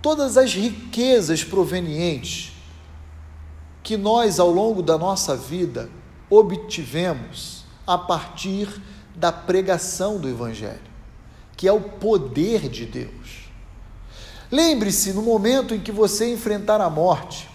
todas 0.03 0.37
as 0.37 0.53
riquezas 0.53 1.45
provenientes 1.45 2.51
que 3.81 3.95
nós, 3.95 4.37
ao 4.37 4.51
longo 4.51 4.83
da 4.83 4.97
nossa 4.97 5.35
vida, 5.35 5.89
obtivemos 6.29 7.63
a 7.87 7.97
partir 7.97 8.67
da 9.15 9.31
pregação 9.31 10.19
do 10.19 10.27
Evangelho, 10.27 10.81
que 11.55 11.69
é 11.69 11.71
o 11.71 11.79
poder 11.79 12.67
de 12.67 12.85
Deus. 12.85 13.49
Lembre-se, 14.51 15.13
no 15.13 15.21
momento 15.21 15.73
em 15.73 15.79
que 15.79 15.91
você 15.91 16.31
enfrentar 16.31 16.81
a 16.81 16.89
morte, 16.89 17.49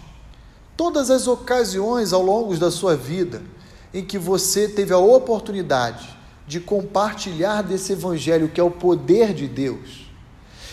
todas 0.75 1.11
as 1.11 1.27
ocasiões 1.27 2.13
ao 2.13 2.23
longo 2.23 2.57
da 2.57 2.71
sua 2.71 2.95
vida 2.95 3.43
em 3.93 4.03
que 4.03 4.17
você 4.17 4.67
teve 4.67 4.91
a 4.91 4.97
oportunidade 4.97 6.17
de 6.47 6.59
compartilhar 6.59 7.61
desse 7.61 7.93
Evangelho, 7.93 8.49
que 8.49 8.59
é 8.59 8.63
o 8.63 8.71
poder 8.71 9.35
de 9.35 9.47
Deus, 9.47 10.08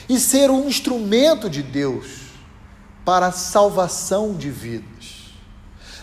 e 0.09 0.21
ser 0.21 0.51
um 0.51 0.69
instrumento 0.69 1.51
de 1.51 1.63
Deus 1.63 2.27
para 3.05 3.29
a 3.29 3.33
salvação 3.33 4.35
de 4.35 4.51
vidas. 4.51 5.33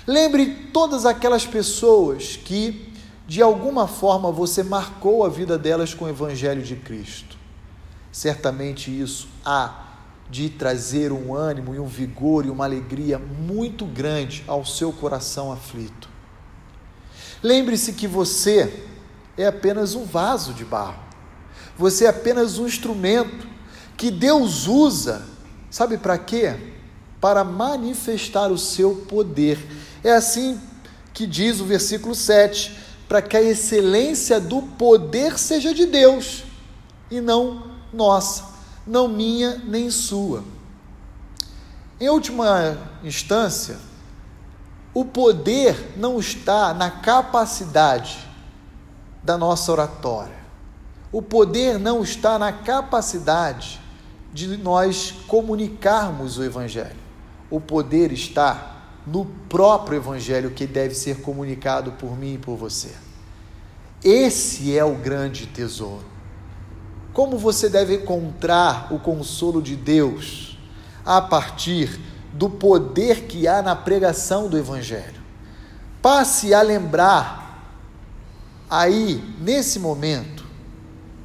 Lembre 0.05 0.69
todas 0.73 1.05
aquelas 1.05 1.45
pessoas 1.45 2.35
que, 2.35 2.93
de 3.27 3.41
alguma 3.41 3.87
forma, 3.87 4.31
você 4.31 4.63
marcou 4.63 5.25
a 5.25 5.29
vida 5.29 5.57
delas 5.57 5.93
com 5.93 6.05
o 6.05 6.09
Evangelho 6.09 6.61
de 6.61 6.75
Cristo. 6.75 7.37
Certamente 8.11 8.91
isso 8.91 9.27
há 9.45 9.83
de 10.29 10.49
trazer 10.49 11.11
um 11.11 11.33
ânimo 11.33 11.75
e 11.75 11.79
um 11.79 11.85
vigor 11.85 12.45
e 12.45 12.49
uma 12.49 12.65
alegria 12.65 13.17
muito 13.19 13.85
grande 13.85 14.43
ao 14.47 14.65
seu 14.65 14.91
coração 14.91 15.51
aflito. 15.51 16.09
Lembre-se 17.41 17.93
que 17.93 18.07
você 18.07 18.85
é 19.37 19.45
apenas 19.45 19.95
um 19.95 20.05
vaso 20.05 20.53
de 20.53 20.63
barro, 20.63 21.03
você 21.77 22.05
é 22.05 22.09
apenas 22.09 22.57
um 22.57 22.65
instrumento 22.65 23.52
que 23.97 24.11
Deus 24.11 24.67
usa, 24.67 25.23
sabe 25.69 25.97
para 25.97 26.17
quê? 26.17 26.55
Para 27.21 27.43
manifestar 27.43 28.51
o 28.51 28.57
seu 28.57 29.05
poder. 29.07 29.57
É 30.03 30.11
assim 30.11 30.59
que 31.13 31.27
diz 31.27 31.59
o 31.59 31.65
versículo 31.65 32.15
7, 32.15 32.77
para 33.07 33.21
que 33.21 33.37
a 33.37 33.41
excelência 33.41 34.39
do 34.39 34.61
poder 34.61 35.37
seja 35.37 35.73
de 35.73 35.85
Deus 35.85 36.43
e 37.11 37.21
não 37.21 37.71
nossa, 37.93 38.45
não 38.85 39.07
minha 39.07 39.61
nem 39.65 39.91
sua. 39.91 40.43
Em 41.99 42.09
última 42.09 42.77
instância, 43.03 43.77
o 44.93 45.05
poder 45.05 45.93
não 45.95 46.19
está 46.19 46.73
na 46.73 46.89
capacidade 46.89 48.17
da 49.23 49.37
nossa 49.37 49.71
oratória. 49.71 50.43
O 51.11 51.21
poder 51.21 51.77
não 51.77 52.01
está 52.03 52.39
na 52.39 52.51
capacidade 52.51 53.79
de 54.33 54.57
nós 54.57 55.13
comunicarmos 55.27 56.37
o 56.37 56.43
Evangelho. 56.43 57.03
O 57.49 57.61
poder 57.61 58.11
está 58.11 58.77
no 59.05 59.25
próprio 59.47 59.97
Evangelho 59.97 60.51
que 60.51 60.65
deve 60.65 60.95
ser 60.95 61.21
comunicado 61.21 61.91
por 61.93 62.17
mim 62.17 62.33
e 62.33 62.37
por 62.37 62.57
você. 62.57 62.91
Esse 64.03 64.75
é 64.77 64.83
o 64.83 64.95
grande 64.95 65.45
tesouro. 65.45 66.05
Como 67.13 67.37
você 67.37 67.69
deve 67.69 67.95
encontrar 67.97 68.91
o 68.91 68.99
consolo 68.99 69.61
de 69.61 69.75
Deus 69.75 70.57
a 71.05 71.21
partir 71.21 71.99
do 72.33 72.49
poder 72.49 73.25
que 73.25 73.47
há 73.47 73.61
na 73.61 73.75
pregação 73.75 74.49
do 74.49 74.57
Evangelho? 74.57 75.21
Passe 76.01 76.53
a 76.53 76.61
lembrar 76.61 77.43
aí, 78.67 79.23
nesse 79.39 79.79
momento, 79.79 80.42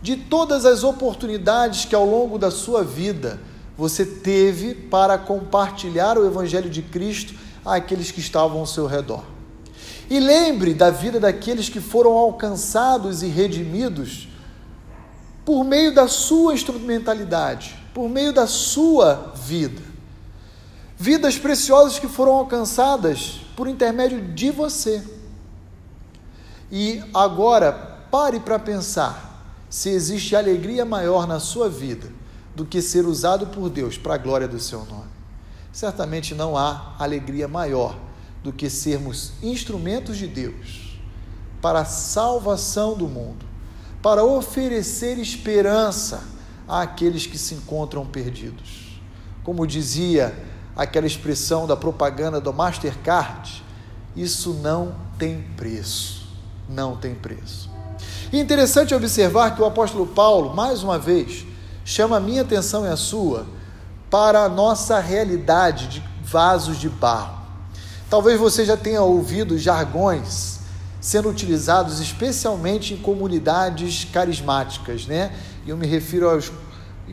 de 0.01 0.17
todas 0.17 0.65
as 0.65 0.85
oportunidades 0.85 1.85
que 1.85 1.95
ao 1.95 2.05
longo 2.05 2.39
da 2.39 2.51
sua 2.51 2.85
vida 2.85 3.41
você 3.77 4.05
teve 4.05 4.75
para 4.75 5.19
compartilhar 5.19 6.19
o 6.19 6.27
Evangelho 6.27 6.71
de 6.71 6.83
Cristo 6.83 7.35
àqueles 7.65 8.11
que 8.11 8.21
estavam 8.21 8.61
ao 8.61 8.67
seu 8.67 8.87
redor. 8.87 9.23
E 10.11 10.19
lembre 10.19 10.73
da 10.73 10.91
vida 10.91 11.21
daqueles 11.21 11.69
que 11.69 11.81
foram 11.81 12.13
alcançados 12.13 13.23
e 13.23 13.27
redimidos 13.27 14.29
por 15.45 15.65
meio 15.65 15.95
da 15.95 16.09
sua 16.09 16.55
instrumentalidade, 16.55 17.77
por 17.93 18.09
meio 18.09 18.33
da 18.33 18.47
sua 18.47 19.33
vida. 19.35 19.83
Vidas 20.97 21.39
preciosas 21.39 21.99
que 21.99 22.09
foram 22.09 22.33
alcançadas 22.33 23.41
por 23.57 23.69
intermédio 23.69 24.21
de 24.21 24.51
você. 24.51 25.03
E 26.71 27.03
agora, 27.15 27.73
pare 28.11 28.41
para 28.41 28.59
pensar 28.59 29.28
se 29.69 29.91
existe 29.91 30.35
alegria 30.35 30.85
maior 30.85 31.27
na 31.27 31.41
sua 31.41 31.69
vida 31.69 32.11
do 32.55 32.65
que 32.65 32.83
ser 32.83 33.07
usado 33.07 33.47
por 33.49 33.69
Deus 33.71 33.97
para 33.97 34.15
a 34.15 34.19
glória 34.19 34.49
do 34.49 34.59
seu 34.59 34.85
nome. 34.85 35.11
Certamente 35.73 36.35
não 36.35 36.57
há 36.57 36.95
alegria 36.99 37.47
maior 37.47 37.97
do 38.43 38.53
que 38.53 38.71
sermos 38.71 39.33
instrumentos 39.43 40.17
de 40.17 40.27
Deus 40.27 40.99
para 41.61 41.81
a 41.81 41.85
salvação 41.85 42.97
do 42.97 43.07
mundo, 43.07 43.45
para 44.03 44.25
oferecer 44.25 45.19
esperança 45.19 46.23
àqueles 46.67 47.27
que 47.27 47.39
se 47.39 47.55
encontram 47.55 48.07
perdidos. 48.07 49.01
Como 49.45 49.67
dizia 49.67 50.37
aquela 50.77 51.07
expressão 51.07 51.67
da 51.67 51.77
propaganda 51.77 52.41
do 52.41 52.53
Mastercard, 52.53 53.65
isso 54.15 54.53
não 54.55 54.95
tem 55.19 55.43
preço. 55.57 56.29
Não 56.69 56.97
tem 56.97 57.15
preço. 57.15 57.78
E 58.33 58.39
interessante 58.39 58.95
observar 58.95 59.55
que 59.55 59.63
o 59.63 59.65
apóstolo 59.65 60.07
Paulo, 60.07 60.55
mais 60.55 60.83
uma 60.83 60.99
vez, 60.99 61.47
chama 61.85 62.19
a 62.19 62.21
minha 62.21 62.43
atenção 62.43 62.85
e 62.85 62.89
a 62.89 62.97
sua 62.97 63.47
para 64.11 64.45
a 64.45 64.49
nossa 64.49 64.99
realidade 65.01 65.89
de 65.89 66.05
vasos 66.23 66.79
de 66.79 66.89
barro. 66.89 67.39
Talvez 68.11 68.39
você 68.39 68.65
já 68.65 68.77
tenha 68.77 69.03
ouvido 69.03 69.59
jargões 69.59 70.59
sendo 71.01 71.29
utilizados 71.29 72.01
especialmente 72.01 72.93
em 72.93 72.97
comunidades 72.99 74.07
carismáticas, 74.13 75.07
né? 75.07 75.33
E 75.65 75.71
eu 75.71 75.77
me 75.77 75.87
refiro 75.87 76.29
aos 76.29 76.53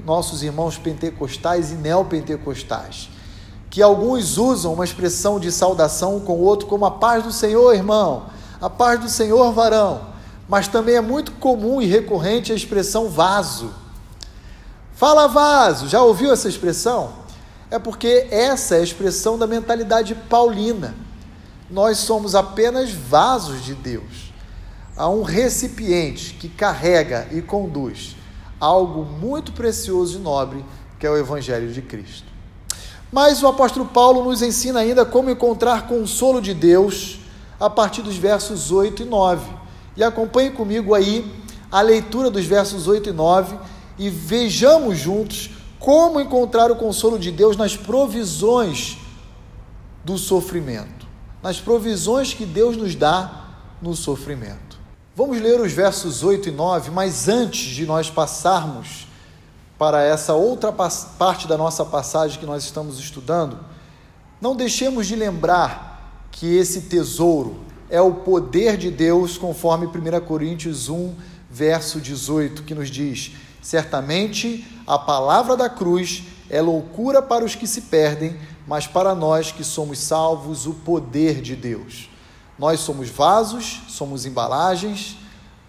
nossos 0.04 0.44
irmãos 0.44 0.78
pentecostais 0.78 1.72
e 1.72 1.76
neopentecostais, 1.76 3.10
que 3.70 3.82
alguns 3.82 4.38
usam 4.38 4.74
uma 4.74 4.84
expressão 4.84 5.40
de 5.40 5.52
saudação 5.52 6.20
com 6.20 6.34
o 6.34 6.42
outro 6.42 6.68
como 6.68 6.86
a 6.86 6.92
paz 6.92 7.24
do 7.24 7.32
Senhor, 7.32 7.74
irmão, 7.74 8.26
a 8.60 8.70
paz 8.70 9.00
do 9.00 9.08
Senhor, 9.08 9.54
varão. 9.54 10.15
Mas 10.48 10.68
também 10.68 10.96
é 10.96 11.02
muito 11.02 11.32
comum 11.34 11.82
e 11.82 11.86
recorrente 11.86 12.52
a 12.52 12.56
expressão 12.56 13.10
vaso. 13.10 13.74
Fala 14.94 15.28
vaso, 15.28 15.88
já 15.88 16.02
ouviu 16.02 16.32
essa 16.32 16.48
expressão? 16.48 17.14
É 17.70 17.80
porque 17.80 18.28
essa 18.30 18.76
é 18.76 18.80
a 18.80 18.84
expressão 18.84 19.38
da 19.38 19.48
mentalidade 19.48 20.16
paulina. 20.16 20.96
Nós 21.70 21.98
somos 21.98 22.36
apenas 22.36 22.92
vasos 22.92 23.64
de 23.64 23.74
Deus. 23.74 24.34
Há 24.96 25.10
um 25.10 25.24
recipiente 25.24 26.36
que 26.36 26.48
carrega 26.48 27.28
e 27.32 27.42
conduz 27.42 28.16
algo 28.60 29.04
muito 29.04 29.52
precioso 29.52 30.18
e 30.18 30.22
nobre, 30.22 30.66
que 31.00 31.06
é 31.06 31.10
o 31.10 31.18
Evangelho 31.18 31.72
de 31.72 31.82
Cristo. 31.82 32.28
Mas 33.12 33.44
o 33.44 33.48
apóstolo 33.48 33.86
Paulo 33.86 34.24
nos 34.24 34.42
ensina 34.42 34.80
ainda 34.80 35.06
como 35.06 35.30
encontrar 35.30 35.88
consolo 35.88 36.42
de 36.42 36.54
Deus 36.54 37.20
a 37.60 37.70
partir 37.70 38.02
dos 38.02 38.18
versos 38.18 38.72
8 38.72 39.04
e 39.04 39.06
9. 39.06 39.65
E 39.96 40.04
acompanhe 40.04 40.52
comigo 40.52 40.94
aí 40.94 41.30
a 41.72 41.82
leitura 41.82 42.30
dos 42.30 42.46
versos 42.46 42.88
8 42.88 43.10
e 43.10 43.14
9 43.14 43.58
e 43.98 44.10
vejamos 44.10 44.98
juntos 44.98 45.52
como 45.80 46.20
encontrar 46.20 46.72
o 46.72 46.76
consolo 46.76 47.18
de 47.18 47.32
Deus 47.32 47.56
nas 47.56 47.78
provisões 47.78 48.98
do 50.04 50.18
sofrimento, 50.18 51.08
nas 51.42 51.60
provisões 51.60 52.34
que 52.34 52.46
Deus 52.46 52.76
nos 52.76 52.96
dá 52.96 53.46
no 53.82 53.96
sofrimento. 53.96 54.78
Vamos 55.16 55.40
ler 55.40 55.62
os 55.62 55.72
versos 55.72 56.24
8 56.24 56.50
e 56.50 56.52
9, 56.52 56.92
mas 56.92 57.30
antes 57.30 57.74
de 57.74 57.86
nós 57.86 58.10
passarmos 58.10 59.08
para 59.78 60.04
essa 60.04 60.34
outra 60.34 60.72
parte 60.72 61.48
da 61.48 61.58
nossa 61.58 61.86
passagem 61.86 62.40
que 62.40 62.46
nós 62.46 62.64
estamos 62.64 63.00
estudando, 63.00 63.60
não 64.42 64.56
deixemos 64.56 65.08
de 65.08 65.16
lembrar 65.16 66.28
que 66.32 66.56
esse 66.56 66.82
tesouro 66.82 67.60
é 67.96 68.02
o 68.02 68.14
poder 68.14 68.76
de 68.76 68.92
Deus, 68.92 69.38
conforme 69.38 69.86
1 69.86 70.26
Coríntios 70.26 70.90
1, 70.90 71.16
verso 71.50 72.02
18, 72.02 72.64
que 72.64 72.76
nos 72.76 72.90
diz: 72.90 73.32
Certamente 73.62 74.68
a 74.86 75.00
palavra 75.00 75.56
da 75.56 75.70
cruz 75.70 76.24
é 76.50 76.62
loucura 76.62 77.22
para 77.22 77.46
os 77.46 77.56
que 77.56 77.66
se 77.66 77.84
perdem, 77.84 78.36
mas 78.68 78.86
para 78.86 79.16
nós 79.16 79.50
que 79.54 79.64
somos 79.64 80.00
salvos, 80.00 80.68
o 80.68 80.74
poder 80.74 81.42
de 81.42 81.56
Deus. 81.56 82.10
Nós 82.60 82.82
somos 82.82 83.08
vasos, 83.08 83.84
somos 83.88 84.26
embalagens, 84.26 85.16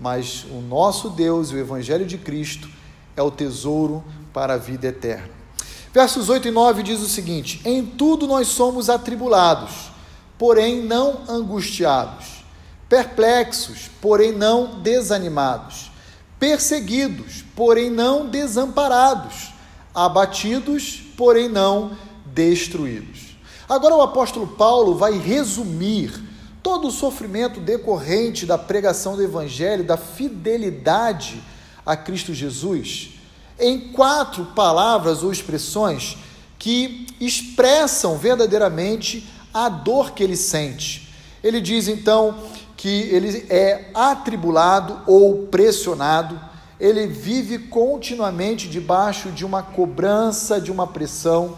mas 0.01 0.45
o 0.51 0.61
nosso 0.61 1.11
Deus, 1.11 1.53
o 1.53 1.57
Evangelho 1.57 2.07
de 2.07 2.19
Cristo, 2.19 2.69
é 3.17 3.23
o 3.23 3.31
tesouro 3.31 4.03
para 4.33 4.55
a 4.55 4.59
vida 4.59 4.89
eterna. 4.89 5.31
Versos 5.95 6.29
8 6.29 6.49
e 6.49 6.51
9 6.51 6.83
diz 6.83 7.01
o 7.01 7.09
seguinte: 7.09 7.61
Em 7.65 7.87
tudo 7.87 8.27
nós 8.27 8.49
somos 8.49 8.91
atribulados, 8.91 9.95
porém 10.38 10.83
não 10.83 11.22
angustiados, 11.29 12.44
perplexos, 12.88 13.90
porém 14.01 14.33
não 14.33 14.81
desanimados 14.81 15.90
perseguidos, 16.38 17.44
porém 17.55 17.90
não 17.90 18.29
desamparados, 18.29 19.53
abatidos, 19.94 21.03
porém 21.16 21.49
não 21.49 21.96
destruídos. 22.27 23.37
Agora 23.68 23.96
o 23.96 24.03
apóstolo 24.03 24.46
Paulo 24.46 24.94
vai 24.94 25.18
resumir 25.18 26.12
todo 26.62 26.88
o 26.88 26.92
sofrimento 26.92 27.61
decorrente 27.61 28.44
da 28.44 28.59
pregação 28.59 29.16
do 29.16 29.22
evangelho, 29.22 29.85
da 29.85 29.96
fidelidade 29.96 31.42
a 31.85 31.96
Cristo 31.96 32.35
Jesus, 32.35 33.11
em 33.59 33.92
quatro 33.92 34.46
palavras 34.46 35.22
ou 35.22 35.33
expressões 35.33 36.18
que 36.59 37.07
expressam 37.20 38.18
verdadeiramente 38.18 39.27
a 39.57 39.71
dor 39.71 40.11
que 40.11 40.23
ele 40.23 40.37
sente. 40.37 41.09
Ele 41.42 41.62
diz 41.62 41.88
então 41.88 42.37
que 42.77 43.09
ele 43.11 43.47
é 43.49 43.90
atribulado 43.95 45.01
ou 45.07 45.47
pressionado, 45.47 46.38
ele 46.79 47.07
vive 47.07 47.59
continuamente 47.59 48.69
debaixo 48.69 49.31
de 49.31 49.47
uma 49.47 49.62
cobrança, 49.62 50.61
de 50.61 50.71
uma 50.71 50.87
pressão. 50.87 51.57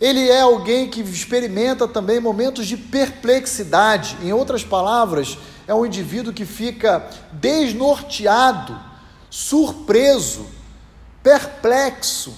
Ele 0.00 0.30
é 0.30 0.40
alguém 0.40 0.88
que 0.88 1.02
experimenta 1.02 1.86
também 1.86 2.18
momentos 2.18 2.66
de 2.66 2.78
perplexidade. 2.78 4.16
Em 4.22 4.32
outras 4.32 4.64
palavras, 4.64 5.36
é 5.66 5.74
um 5.74 5.84
indivíduo 5.84 6.32
que 6.32 6.46
fica 6.46 7.06
desnorteado, 7.32 8.80
surpreso, 9.28 10.46
perplexo. 11.22 12.34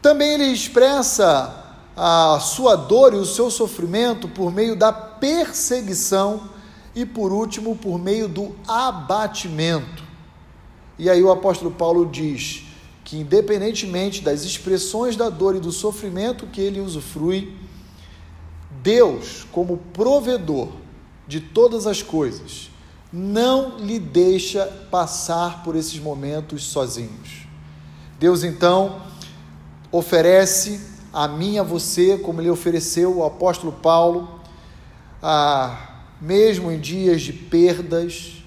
Também 0.00 0.34
ele 0.34 0.44
expressa 0.44 1.69
a 1.96 2.38
sua 2.40 2.76
dor 2.76 3.14
e 3.14 3.16
o 3.16 3.24
seu 3.24 3.50
sofrimento 3.50 4.28
por 4.28 4.52
meio 4.52 4.76
da 4.76 4.92
perseguição 4.92 6.48
e 6.94 7.04
por 7.04 7.32
último, 7.32 7.76
por 7.76 7.98
meio 7.98 8.28
do 8.28 8.54
abatimento. 8.66 10.02
E 10.98 11.08
aí 11.08 11.22
o 11.22 11.30
apóstolo 11.30 11.70
Paulo 11.70 12.06
diz 12.06 12.64
que, 13.04 13.18
independentemente 13.18 14.22
das 14.22 14.44
expressões 14.44 15.16
da 15.16 15.28
dor 15.28 15.56
e 15.56 15.60
do 15.60 15.72
sofrimento 15.72 16.46
que 16.46 16.60
ele 16.60 16.80
usufrui, 16.80 17.56
Deus, 18.82 19.46
como 19.50 19.78
provedor 19.92 20.68
de 21.26 21.40
todas 21.40 21.86
as 21.86 22.02
coisas, 22.02 22.70
não 23.12 23.78
lhe 23.78 23.98
deixa 23.98 24.66
passar 24.90 25.62
por 25.62 25.74
esses 25.74 25.98
momentos 25.98 26.64
sozinhos. 26.64 27.46
Deus 28.18 28.44
então 28.44 29.02
oferece 29.90 30.89
a 31.12 31.26
mim, 31.28 31.58
a 31.58 31.62
você, 31.62 32.18
como 32.18 32.40
ele 32.40 32.50
ofereceu 32.50 33.22
ao 33.22 33.28
apóstolo 33.28 33.72
Paulo, 33.72 34.40
a 35.22 35.88
mesmo 36.20 36.70
em 36.70 36.78
dias 36.78 37.22
de 37.22 37.32
perdas, 37.32 38.42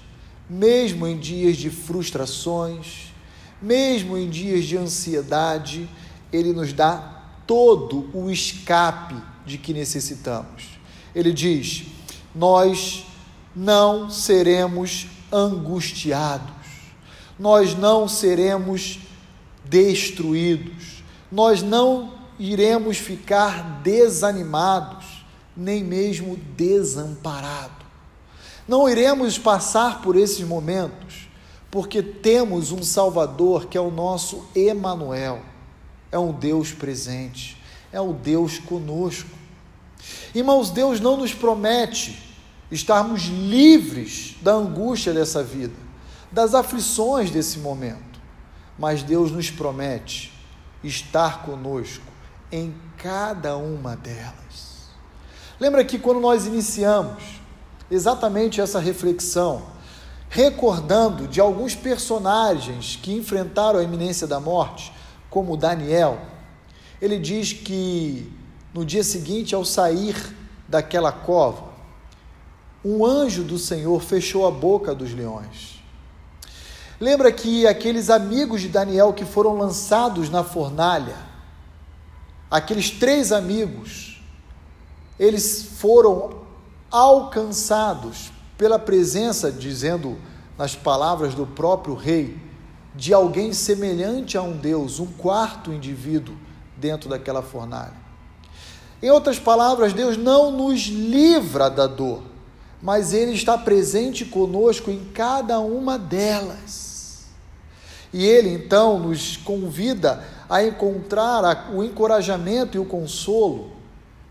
mesmo 0.48 1.06
em 1.06 1.18
dias 1.18 1.56
de 1.56 1.70
frustrações, 1.70 3.12
mesmo 3.60 4.16
em 4.16 4.28
dias 4.28 4.64
de 4.64 4.76
ansiedade, 4.76 5.88
Ele 6.32 6.52
nos 6.52 6.72
dá 6.72 7.22
todo 7.46 8.08
o 8.12 8.30
escape 8.30 9.16
de 9.44 9.58
que 9.58 9.72
necessitamos. 9.72 10.78
Ele 11.14 11.32
diz: 11.32 11.84
Nós 12.34 13.06
não 13.56 14.10
seremos 14.10 15.08
angustiados, 15.32 16.52
nós 17.38 17.74
não 17.74 18.06
seremos 18.06 19.00
destruídos, 19.64 21.02
nós 21.32 21.62
não 21.62 22.13
iremos 22.38 22.98
ficar 22.98 23.80
desanimados 23.82 25.24
nem 25.56 25.84
mesmo 25.84 26.36
desamparado. 26.56 27.84
Não 28.66 28.88
iremos 28.88 29.38
passar 29.38 30.02
por 30.02 30.16
esses 30.16 30.40
momentos, 30.46 31.28
porque 31.70 32.02
temos 32.02 32.72
um 32.72 32.82
Salvador 32.82 33.66
que 33.66 33.76
é 33.76 33.80
o 33.80 33.90
nosso 33.90 34.46
Emanuel, 34.54 35.42
é 36.10 36.18
um 36.18 36.32
Deus 36.32 36.72
presente, 36.72 37.60
é 37.92 38.00
o 38.00 38.12
Deus 38.12 38.58
conosco. 38.58 39.30
Irmãos, 40.34 40.70
Deus 40.70 41.00
não 41.00 41.16
nos 41.16 41.34
promete 41.34 42.22
estarmos 42.70 43.24
livres 43.24 44.36
da 44.42 44.52
angústia 44.52 45.12
dessa 45.12 45.42
vida, 45.42 45.74
das 46.32 46.54
aflições 46.54 47.30
desse 47.30 47.58
momento, 47.58 48.20
mas 48.78 49.02
Deus 49.02 49.30
nos 49.30 49.50
promete 49.50 50.32
estar 50.82 51.42
conosco 51.42 52.13
em 52.54 52.72
cada 52.96 53.56
uma 53.56 53.96
delas. 53.96 54.84
Lembra 55.58 55.84
que 55.84 55.98
quando 55.98 56.20
nós 56.20 56.46
iniciamos 56.46 57.40
exatamente 57.90 58.60
essa 58.60 58.78
reflexão, 58.78 59.62
recordando 60.28 61.26
de 61.26 61.40
alguns 61.40 61.74
personagens 61.74 62.98
que 63.02 63.12
enfrentaram 63.12 63.80
a 63.80 63.82
iminência 63.82 64.26
da 64.26 64.38
morte, 64.38 64.92
como 65.28 65.56
Daniel, 65.56 66.18
ele 67.02 67.18
diz 67.18 67.52
que 67.52 68.32
no 68.72 68.84
dia 68.84 69.02
seguinte, 69.02 69.54
ao 69.54 69.64
sair 69.64 70.14
daquela 70.68 71.10
cova, 71.10 71.74
um 72.84 73.04
anjo 73.04 73.42
do 73.42 73.58
Senhor 73.58 74.00
fechou 74.00 74.46
a 74.46 74.50
boca 74.50 74.94
dos 74.94 75.12
leões. 75.12 75.82
Lembra 77.00 77.32
que 77.32 77.66
aqueles 77.66 78.10
amigos 78.10 78.60
de 78.60 78.68
Daniel 78.68 79.12
que 79.12 79.24
foram 79.24 79.56
lançados 79.56 80.30
na 80.30 80.44
fornalha, 80.44 81.33
aqueles 82.54 82.88
três 82.88 83.32
amigos, 83.32 84.22
eles 85.18 85.70
foram 85.76 86.42
alcançados 86.88 88.30
pela 88.56 88.78
presença, 88.78 89.50
dizendo 89.50 90.16
nas 90.56 90.76
palavras 90.76 91.34
do 91.34 91.48
próprio 91.48 91.96
rei, 91.96 92.38
de 92.94 93.12
alguém 93.12 93.52
semelhante 93.52 94.38
a 94.38 94.42
um 94.42 94.56
Deus, 94.56 95.00
um 95.00 95.06
quarto 95.06 95.72
indivíduo 95.72 96.36
dentro 96.76 97.10
daquela 97.10 97.42
fornalha. 97.42 97.96
Em 99.02 99.10
outras 99.10 99.40
palavras, 99.40 99.92
Deus 99.92 100.16
não 100.16 100.52
nos 100.52 100.82
livra 100.82 101.68
da 101.68 101.88
dor, 101.88 102.22
mas 102.80 103.12
Ele 103.12 103.32
está 103.32 103.58
presente 103.58 104.24
conosco 104.24 104.92
em 104.92 105.06
cada 105.12 105.58
uma 105.58 105.98
delas. 105.98 107.24
E 108.12 108.24
Ele 108.24 108.50
então 108.50 109.00
nos 109.00 109.36
convida 109.36 110.22
a 110.54 110.62
encontrar 110.62 111.72
o 111.74 111.82
encorajamento 111.82 112.76
e 112.76 112.78
o 112.78 112.84
consolo 112.84 113.72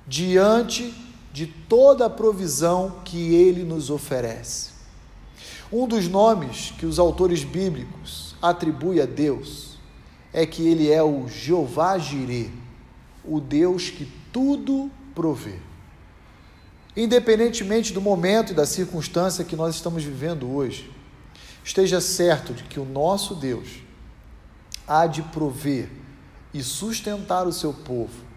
diante 0.07 0.95
de 1.33 1.45
toda 1.45 2.05
a 2.05 2.09
provisão 2.09 3.01
que 3.03 3.35
Ele 3.35 3.65
nos 3.65 3.89
oferece. 3.89 4.69
Um 5.69 5.85
dos 5.85 6.07
nomes 6.07 6.73
que 6.79 6.85
os 6.85 6.97
autores 6.97 7.43
bíblicos 7.43 8.37
atribuem 8.41 9.01
a 9.01 9.05
Deus 9.05 9.77
é 10.31 10.45
que 10.45 10.65
Ele 10.65 10.89
é 10.89 11.03
o 11.03 11.27
Jeová 11.27 11.97
Jireh, 11.97 12.53
o 13.25 13.41
Deus 13.41 13.89
que 13.89 14.09
tudo 14.31 14.89
provê. 15.13 15.59
Independentemente 16.95 17.91
do 17.91 17.99
momento 17.99 18.53
e 18.53 18.55
da 18.55 18.65
circunstância 18.65 19.43
que 19.43 19.57
nós 19.57 19.75
estamos 19.75 20.05
vivendo 20.05 20.49
hoje, 20.49 20.89
esteja 21.65 21.99
certo 21.99 22.53
de 22.53 22.63
que 22.63 22.79
o 22.79 22.85
nosso 22.85 23.35
Deus 23.35 23.67
há 24.87 25.05
de 25.05 25.21
prover 25.21 25.89
e 26.53 26.61
sustentar 26.61 27.47
o 27.47 27.53
seu 27.53 27.73
povo 27.73 28.33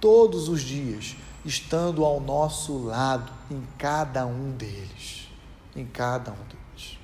todos 0.00 0.48
os 0.48 0.60
dias 0.62 1.16
estando 1.44 2.04
ao 2.04 2.20
nosso 2.20 2.78
lado 2.78 3.32
em 3.50 3.62
cada 3.78 4.26
um 4.26 4.50
deles. 4.52 5.28
Em 5.74 5.86
cada 5.86 6.30
um 6.30 6.34
deles. 6.34 6.98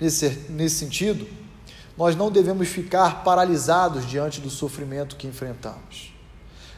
Nesse, 0.00 0.50
nesse 0.50 0.76
sentido, 0.76 1.26
nós 1.96 2.16
não 2.16 2.30
devemos 2.30 2.68
ficar 2.68 3.22
paralisados 3.22 4.06
diante 4.06 4.40
do 4.40 4.50
sofrimento 4.50 5.16
que 5.16 5.26
enfrentamos. 5.26 6.12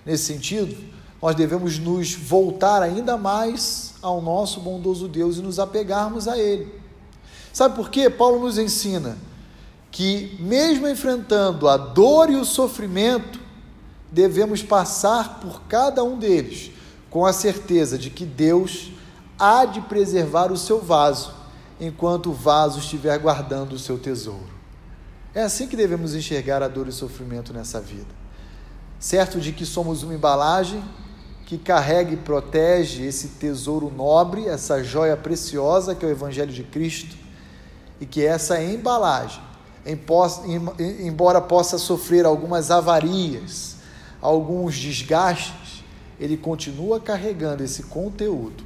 Nesse 0.05 0.25
sentido, 0.25 0.77
nós 1.23 1.35
devemos 1.35 1.79
nos 1.79 2.15
voltar 2.15 2.83
ainda 2.83 3.17
mais 3.17 3.95
ao 4.03 4.21
nosso 4.21 4.61
bondoso 4.61 5.09
Deus 5.09 5.39
e 5.39 5.43
nos 5.43 5.59
apegarmos 5.59 6.29
a 6.29 6.39
Ele. 6.39 6.71
Sabe 7.53 7.77
por 7.77 7.91
quê? 7.91 8.11
Paulo 8.11 8.41
nos 8.41 8.59
ensina 8.59 9.17
que, 9.95 10.37
mesmo 10.41 10.89
enfrentando 10.89 11.69
a 11.69 11.77
dor 11.77 12.29
e 12.29 12.35
o 12.35 12.45
sofrimento, 12.45 13.39
devemos 14.11 14.61
passar 14.61 15.39
por 15.39 15.63
cada 15.69 16.03
um 16.03 16.19
deles 16.19 16.73
com 17.09 17.25
a 17.25 17.33
certeza 17.33 17.97
de 17.97 18.11
que 18.11 18.25
Deus 18.27 18.91
há 19.39 19.65
de 19.65 19.81
preservar 19.83 20.51
o 20.51 20.57
seu 20.57 20.81
vaso 20.81 21.33
enquanto 21.81 22.31
o 22.31 22.33
vaso 22.33 22.81
estiver 22.81 23.17
guardando 23.21 23.75
o 23.75 23.79
seu 23.79 23.97
tesouro. 23.97 24.53
É 25.33 25.43
assim 25.43 25.69
que 25.69 25.77
devemos 25.77 26.13
enxergar 26.13 26.61
a 26.61 26.67
dor 26.67 26.87
e 26.87 26.91
o 26.91 26.93
sofrimento 26.93 27.53
nessa 27.53 27.81
vida. 27.81 28.11
Certo 28.99 29.39
de 29.39 29.53
que 29.53 29.65
somos 29.65 30.03
uma 30.03 30.15
embalagem 30.15 30.83
que 31.47 31.57
carrega 31.57 32.13
e 32.13 32.17
protege 32.17 33.05
esse 33.05 33.29
tesouro 33.29 33.93
nobre, 33.97 34.49
essa 34.49 34.83
joia 34.83 35.17
preciosa 35.17 35.95
que 35.95 36.05
é 36.05 36.09
o 36.09 36.11
Evangelho 36.11 36.53
de 36.53 36.65
Cristo, 36.65 37.17
e 38.01 38.07
que 38.07 38.25
essa 38.25 38.61
embalagem, 38.61 39.54
embora 39.87 41.41
possa 41.41 41.79
sofrer 41.79 42.25
algumas 42.25 42.71
avarias, 42.71 43.77
alguns 44.21 44.77
desgastes, 44.79 45.85
ele 46.19 46.37
continua 46.37 47.01
carregando 47.01 47.63
esse 47.63 47.85
conteúdo 47.85 48.65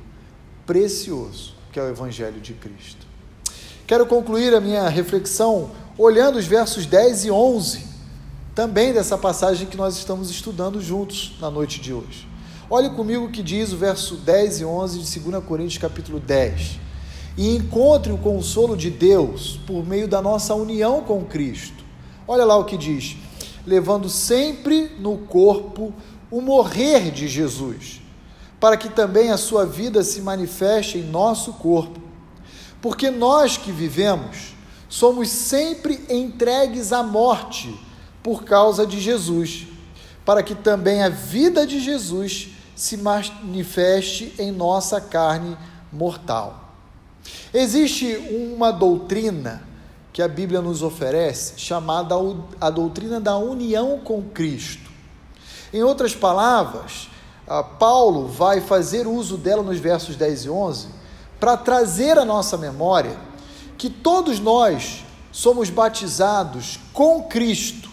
precioso 0.67 1.59
que 1.73 1.79
é 1.79 1.83
o 1.83 1.89
Evangelho 1.89 2.41
de 2.41 2.55
Cristo. 2.55 3.07
Quero 3.87 4.07
concluir 4.07 4.55
a 4.55 4.61
minha 4.61 4.89
reflexão 4.89 5.71
olhando 5.97 6.39
os 6.39 6.47
versos 6.47 6.87
10 6.87 7.27
e 7.27 7.31
11, 7.31 7.87
também 8.55 8.93
dessa 8.93 9.17
passagem 9.17 9.67
que 9.67 9.77
nós 9.77 9.97
estamos 9.97 10.31
estudando 10.31 10.81
juntos 10.81 11.37
na 11.41 11.51
noite 11.51 11.81
de 11.81 11.93
hoje. 11.93 12.29
Olhe 12.71 12.91
comigo 12.91 13.25
o 13.25 13.31
que 13.31 13.43
diz 13.43 13.73
o 13.73 13.77
verso 13.77 14.17
10 14.17 14.61
e 14.61 14.65
11 14.65 14.99
de 14.99 15.21
2 15.21 15.45
Coríntios 15.45 15.79
capítulo 15.79 16.21
10. 16.21 16.88
E 17.39 17.55
encontre 17.55 18.11
o 18.11 18.19
consolo 18.19 18.77
de 18.77 18.91
Deus 18.91 19.61
por 19.65 19.87
meio 19.87 20.09
da 20.09 20.21
nossa 20.21 20.57
união 20.57 21.03
com 21.03 21.25
Cristo. 21.25 21.85
Olha 22.27 22.45
lá 22.45 22.57
o 22.57 22.65
que 22.65 22.77
diz: 22.77 23.17
levando 23.65 24.09
sempre 24.09 24.91
no 24.99 25.17
corpo 25.19 25.95
o 26.33 26.41
morrer 26.41 27.13
de 27.13 27.29
Jesus, 27.29 28.01
para 28.59 28.77
que 28.77 28.89
também 28.89 29.31
a 29.31 29.37
sua 29.37 29.65
vida 29.65 30.03
se 30.03 30.21
manifeste 30.21 30.99
em 30.99 31.05
nosso 31.05 31.53
corpo. 31.53 32.01
Porque 32.83 33.09
nós 33.09 33.57
que 33.57 33.71
vivemos 33.71 34.55
somos 34.89 35.29
sempre 35.29 36.05
entregues 36.09 36.93
à 36.93 37.05
morte 37.05 37.73
por 38.21 38.43
causa 38.43 38.85
de 38.85 38.99
Jesus, 39.01 39.69
para 40.25 40.43
que 40.43 40.57
também 40.57 41.05
a 41.05 41.09
vida 41.09 41.65
de 41.65 41.79
Jesus 41.79 42.49
se 42.75 42.97
manifeste 42.97 44.35
em 44.39 44.51
nossa 44.51 45.01
carne 45.01 45.57
mortal. 45.93 46.68
Existe 47.53 48.17
uma 48.31 48.71
doutrina 48.71 49.63
que 50.13 50.23
a 50.23 50.29
Bíblia 50.29 50.61
nos 50.61 50.83
oferece, 50.83 51.55
chamada 51.57 52.15
a 52.61 52.71
doutrina 52.71 53.21
da 53.21 53.37
união 53.37 54.01
com 54.01 54.23
Cristo. 54.23 54.91
Em 55.73 55.83
outras 55.83 56.15
palavras, 56.15 57.09
Paulo 57.79 58.27
vai 58.27 58.61
fazer 58.61 59.07
uso 59.07 59.37
dela 59.37 59.63
nos 59.63 59.79
versos 59.79 60.17
10 60.17 60.45
e 60.45 60.51
11 60.51 60.89
para 61.39 61.57
trazer 61.57 62.19
à 62.19 62.25
nossa 62.25 62.57
memória 62.57 63.17
que 63.77 63.89
todos 63.89 64.41
nós 64.41 65.05
somos 65.31 65.71
batizados 65.71 66.81
com 66.93 67.23
Cristo 67.23 67.89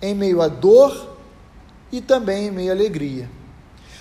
em 0.00 0.14
meio 0.14 0.40
à 0.40 0.48
dor 0.48 1.16
e 1.90 2.00
também 2.00 2.46
em 2.46 2.50
meio 2.50 2.70
à 2.70 2.74
alegria. 2.74 3.28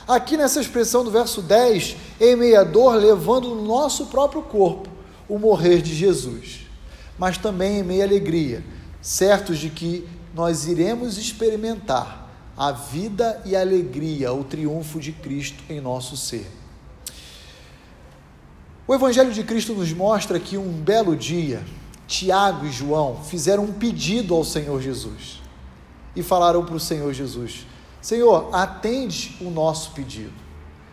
Aqui 0.09 0.35
nessa 0.35 0.59
expressão 0.59 1.05
do 1.05 1.11
verso 1.11 1.41
10, 1.41 1.95
em 2.19 2.35
meio 2.35 2.59
à 2.59 2.63
dor, 2.65 2.95
levando 2.95 3.55
no 3.55 3.63
nosso 3.63 4.07
próprio 4.07 4.41
corpo 4.41 4.89
o 5.29 5.39
morrer 5.39 5.81
de 5.81 5.95
Jesus 5.95 6.67
mas 7.19 7.37
também 7.37 7.79
em 7.79 7.83
meia 7.83 8.05
alegria, 8.05 8.63
certos 9.01 9.59
de 9.59 9.69
que 9.69 10.07
nós 10.33 10.65
iremos 10.65 11.17
experimentar 11.17 12.27
a 12.55 12.71
vida 12.71 13.41
e 13.45 13.55
a 13.55 13.59
alegria, 13.59 14.33
o 14.33 14.43
triunfo 14.43 14.99
de 14.99 15.11
Cristo 15.11 15.61
em 15.69 15.81
nosso 15.81 16.15
ser. 16.15 16.49
O 18.87 18.95
Evangelho 18.95 19.33
de 19.33 19.43
Cristo 19.43 19.73
nos 19.73 19.91
mostra 19.91 20.39
que 20.39 20.57
um 20.57 20.71
belo 20.71 21.15
dia, 21.15 21.61
Tiago 22.07 22.65
e 22.65 22.71
João 22.71 23.21
fizeram 23.23 23.65
um 23.65 23.73
pedido 23.73 24.33
ao 24.33 24.45
Senhor 24.45 24.81
Jesus 24.81 25.41
e 26.15 26.23
falaram 26.23 26.65
para 26.65 26.75
o 26.75 26.79
Senhor 26.79 27.13
Jesus: 27.13 27.67
Senhor, 28.01 28.49
atende 28.53 29.37
o 29.41 29.49
nosso 29.49 29.91
pedido. 29.91 30.33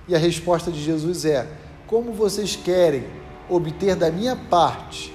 E 0.09 0.14
a 0.14 0.19
resposta 0.19 0.71
de 0.71 0.83
Jesus 0.83 1.25
é: 1.25 1.49
Como 1.87 2.12
vocês 2.12 2.57
querem 2.57 3.07
obter 3.49 3.95
da 3.95 4.11
minha 4.11 4.37
parte 4.37 5.12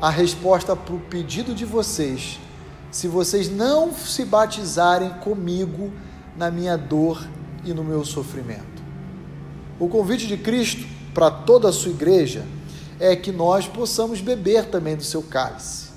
a 0.00 0.10
resposta 0.10 0.74
para 0.74 0.94
o 0.94 0.98
pedido 0.98 1.54
de 1.54 1.64
vocês, 1.64 2.40
se 2.90 3.06
vocês 3.06 3.48
não 3.48 3.92
se 3.94 4.24
batizarem 4.24 5.10
comigo 5.20 5.92
na 6.36 6.50
minha 6.50 6.76
dor 6.76 7.24
e 7.64 7.72
no 7.72 7.84
meu 7.84 8.04
sofrimento. 8.04 8.82
O 9.78 9.88
convite 9.88 10.26
de 10.26 10.36
Cristo 10.36 10.86
para 11.14 11.30
toda 11.30 11.68
a 11.68 11.72
sua 11.72 11.92
igreja 11.92 12.44
é 12.98 13.14
que 13.14 13.32
nós 13.32 13.66
possamos 13.66 14.20
beber 14.20 14.66
também 14.66 14.96
do 14.96 15.04
seu 15.04 15.22
cálice, 15.22 15.90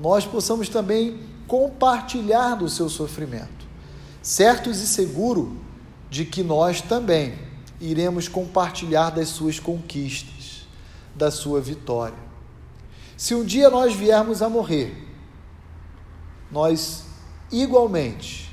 nós 0.00 0.24
possamos 0.24 0.68
também 0.68 1.20
compartilhar 1.46 2.54
do 2.54 2.68
seu 2.68 2.88
sofrimento, 2.88 3.61
certos 4.22 4.80
e 4.80 4.86
seguros 4.86 5.48
de 6.08 6.24
que 6.24 6.42
nós 6.42 6.80
também 6.80 7.38
iremos 7.80 8.28
compartilhar 8.28 9.10
das 9.10 9.28
suas 9.28 9.58
conquistas, 9.58 10.66
da 11.14 11.30
sua 11.30 11.60
vitória. 11.60 12.18
Se 13.16 13.34
um 13.34 13.44
dia 13.44 13.68
nós 13.68 13.94
viermos 13.94 14.40
a 14.40 14.48
morrer, 14.48 15.08
nós 16.50 17.04
igualmente 17.50 18.50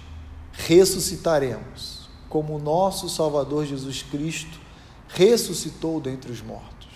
ressuscitaremos, 0.52 2.10
como 2.28 2.56
o 2.56 2.60
nosso 2.60 3.10
Salvador 3.10 3.66
Jesus 3.66 4.04
Cristo 4.04 4.60
ressuscitou 5.08 6.00
dentre 6.00 6.32
os 6.32 6.42
mortos. 6.42 6.88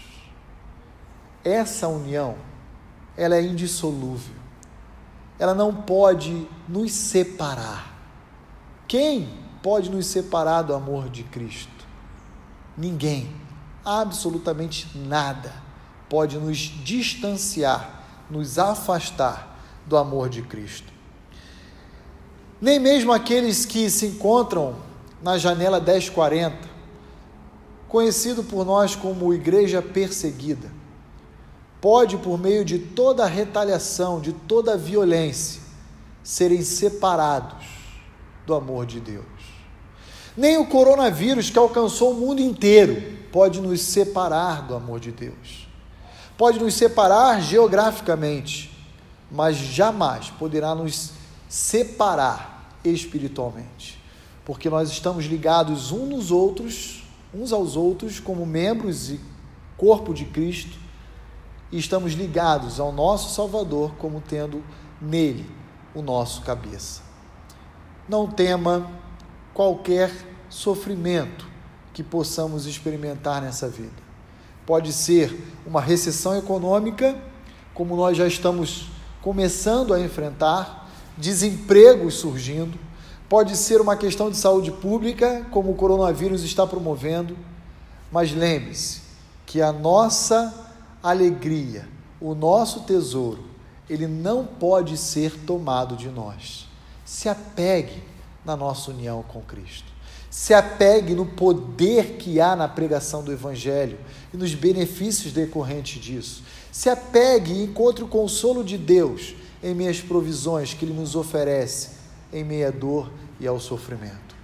Essa 1.43 1.87
união, 1.87 2.35
ela 3.17 3.35
é 3.35 3.41
indissolúvel. 3.41 4.35
Ela 5.37 5.53
não 5.53 5.73
pode 5.73 6.47
nos 6.69 6.91
separar. 6.91 7.92
Quem 8.93 9.27
pode 9.63 9.89
nos 9.89 10.05
separar 10.05 10.61
do 10.61 10.71
amor 10.71 11.09
de 11.09 11.23
Cristo? 11.23 11.83
Ninguém, 12.77 13.27
absolutamente 13.83 14.87
nada 14.95 15.51
pode 16.07 16.37
nos 16.37 16.59
distanciar, 16.59 18.03
nos 18.29 18.59
afastar 18.59 19.57
do 19.87 19.97
amor 19.97 20.29
de 20.29 20.43
Cristo. 20.43 20.93
Nem 22.61 22.79
mesmo 22.79 23.11
aqueles 23.11 23.65
que 23.65 23.89
se 23.89 24.05
encontram 24.05 24.75
na 25.23 25.39
janela 25.39 25.79
1040, 25.79 26.55
conhecido 27.87 28.43
por 28.43 28.63
nós 28.63 28.95
como 28.95 29.33
igreja 29.33 29.81
perseguida, 29.81 30.71
pode, 31.81 32.15
por 32.17 32.37
meio 32.37 32.63
de 32.63 32.77
toda 32.77 33.23
a 33.23 33.27
retaliação, 33.27 34.21
de 34.21 34.33
toda 34.33 34.73
a 34.73 34.77
violência, 34.77 35.63
serem 36.23 36.61
separados 36.61 37.72
do 38.45 38.53
amor 38.53 38.85
de 38.85 38.99
Deus. 38.99 39.25
Nem 40.35 40.57
o 40.57 40.65
coronavírus 40.65 41.49
que 41.49 41.59
alcançou 41.59 42.11
o 42.11 42.19
mundo 42.19 42.41
inteiro 42.41 43.19
pode 43.31 43.61
nos 43.61 43.81
separar 43.81 44.67
do 44.67 44.75
amor 44.75 44.99
de 44.99 45.11
Deus. 45.11 45.67
Pode 46.37 46.59
nos 46.59 46.73
separar 46.73 47.41
geograficamente, 47.41 48.71
mas 49.31 49.55
jamais 49.55 50.29
poderá 50.31 50.73
nos 50.73 51.11
separar 51.47 52.77
espiritualmente, 52.83 54.01
porque 54.43 54.69
nós 54.69 54.89
estamos 54.89 55.25
ligados 55.25 55.91
uns 55.91 56.09
nos 56.09 56.31
outros, 56.31 57.03
uns 57.33 57.53
aos 57.53 57.75
outros 57.75 58.19
como 58.19 58.45
membros 58.45 59.11
e 59.11 59.19
corpo 59.77 60.13
de 60.13 60.25
Cristo, 60.25 60.77
e 61.71 61.77
estamos 61.77 62.13
ligados 62.13 62.79
ao 62.79 62.91
nosso 62.91 63.33
Salvador 63.33 63.93
como 63.97 64.21
tendo 64.21 64.63
nele 64.99 65.49
o 65.93 66.01
nosso 66.01 66.41
cabeça. 66.41 67.12
Não 68.07 68.27
tema 68.27 68.89
qualquer 69.53 70.11
sofrimento 70.49 71.47
que 71.93 72.03
possamos 72.03 72.65
experimentar 72.65 73.41
nessa 73.41 73.69
vida. 73.69 74.03
Pode 74.65 74.91
ser 74.91 75.37
uma 75.65 75.79
recessão 75.79 76.37
econômica, 76.37 77.15
como 77.73 77.95
nós 77.95 78.17
já 78.17 78.27
estamos 78.27 78.89
começando 79.21 79.93
a 79.93 79.99
enfrentar, 79.99 80.89
desempregos 81.17 82.15
surgindo, 82.15 82.77
pode 83.29 83.55
ser 83.55 83.79
uma 83.79 83.95
questão 83.95 84.29
de 84.29 84.37
saúde 84.37 84.71
pública, 84.71 85.45
como 85.49 85.71
o 85.71 85.75
coronavírus 85.75 86.43
está 86.43 86.67
promovendo, 86.67 87.37
mas 88.11 88.33
lembre-se 88.33 89.01
que 89.45 89.61
a 89.61 89.71
nossa 89.71 90.53
alegria, 91.01 91.87
o 92.19 92.35
nosso 92.35 92.81
tesouro, 92.81 93.43
ele 93.89 94.07
não 94.07 94.45
pode 94.45 94.97
ser 94.97 95.31
tomado 95.45 95.95
de 95.95 96.09
nós. 96.09 96.67
Se 97.05 97.27
apegue 97.27 98.03
na 98.45 98.55
nossa 98.55 98.91
união 98.91 99.23
com 99.23 99.41
Cristo. 99.41 99.91
Se 100.29 100.53
apegue 100.53 101.13
no 101.13 101.25
poder 101.25 102.17
que 102.17 102.39
há 102.39 102.55
na 102.55 102.67
pregação 102.67 103.23
do 103.23 103.31
Evangelho 103.31 103.99
e 104.33 104.37
nos 104.37 104.55
benefícios 104.55 105.31
decorrentes 105.31 106.01
disso. 106.01 106.43
Se 106.71 106.89
apegue 106.89 107.53
e 107.53 107.63
encontre 107.63 108.03
o 108.03 108.07
consolo 108.07 108.63
de 108.63 108.77
Deus 108.77 109.35
em 109.61 109.75
meias 109.75 110.01
provisões 110.01 110.73
que 110.73 110.85
Ele 110.85 110.93
nos 110.93 111.15
oferece 111.15 111.91
em 112.31 112.43
meia 112.43 112.71
dor 112.71 113.11
e 113.39 113.45
ao 113.45 113.59
sofrimento. 113.59 114.35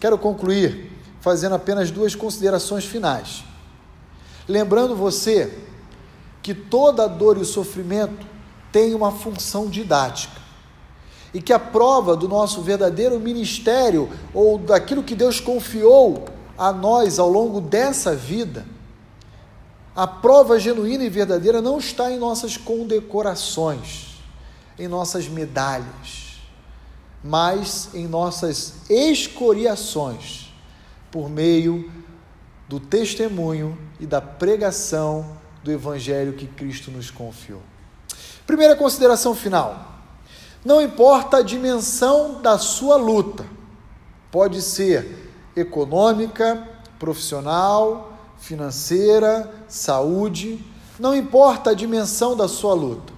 Quero 0.00 0.16
concluir 0.16 0.90
fazendo 1.20 1.54
apenas 1.54 1.90
duas 1.90 2.14
considerações 2.14 2.84
finais. 2.84 3.44
Lembrando 4.48 4.96
você 4.96 5.58
que 6.42 6.54
toda 6.54 7.08
dor 7.08 7.36
e 7.36 7.44
sofrimento 7.44 8.26
tem 8.72 8.94
uma 8.94 9.10
função 9.10 9.68
didática 9.68 10.45
e 11.36 11.42
que 11.42 11.52
a 11.52 11.58
prova 11.58 12.16
do 12.16 12.26
nosso 12.26 12.62
verdadeiro 12.62 13.20
ministério 13.20 14.08
ou 14.32 14.56
daquilo 14.56 15.02
que 15.02 15.14
Deus 15.14 15.38
confiou 15.38 16.24
a 16.56 16.72
nós 16.72 17.18
ao 17.18 17.28
longo 17.28 17.60
dessa 17.60 18.16
vida, 18.16 18.64
a 19.94 20.06
prova 20.06 20.58
genuína 20.58 21.04
e 21.04 21.10
verdadeira 21.10 21.60
não 21.60 21.78
está 21.78 22.10
em 22.10 22.18
nossas 22.18 22.56
condecorações, 22.56 24.16
em 24.78 24.88
nossas 24.88 25.28
medalhas, 25.28 26.40
mas 27.22 27.90
em 27.92 28.08
nossas 28.08 28.72
escoriações, 28.88 30.50
por 31.10 31.28
meio 31.28 31.92
do 32.66 32.80
testemunho 32.80 33.76
e 34.00 34.06
da 34.06 34.22
pregação 34.22 35.36
do 35.62 35.70
Evangelho 35.70 36.32
que 36.32 36.46
Cristo 36.46 36.90
nos 36.90 37.10
confiou. 37.10 37.60
Primeira 38.46 38.74
consideração 38.74 39.34
final. 39.34 39.95
Não 40.66 40.82
importa 40.82 41.36
a 41.36 41.42
dimensão 41.42 42.42
da 42.42 42.58
sua 42.58 42.96
luta, 42.96 43.46
pode 44.32 44.60
ser 44.60 45.30
econômica, 45.54 46.60
profissional, 46.98 48.12
financeira, 48.36 49.48
saúde, 49.68 50.58
não 50.98 51.14
importa 51.14 51.70
a 51.70 51.72
dimensão 51.72 52.36
da 52.36 52.48
sua 52.48 52.74
luta. 52.74 53.12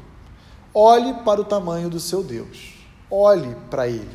Olhe 0.75 1.15
para 1.25 1.41
o 1.41 1.45
tamanho 1.45 1.89
do 1.89 1.99
seu 1.99 2.23
Deus. 2.23 2.75
Olhe 3.11 3.57
para 3.71 3.89
ele. 3.89 4.15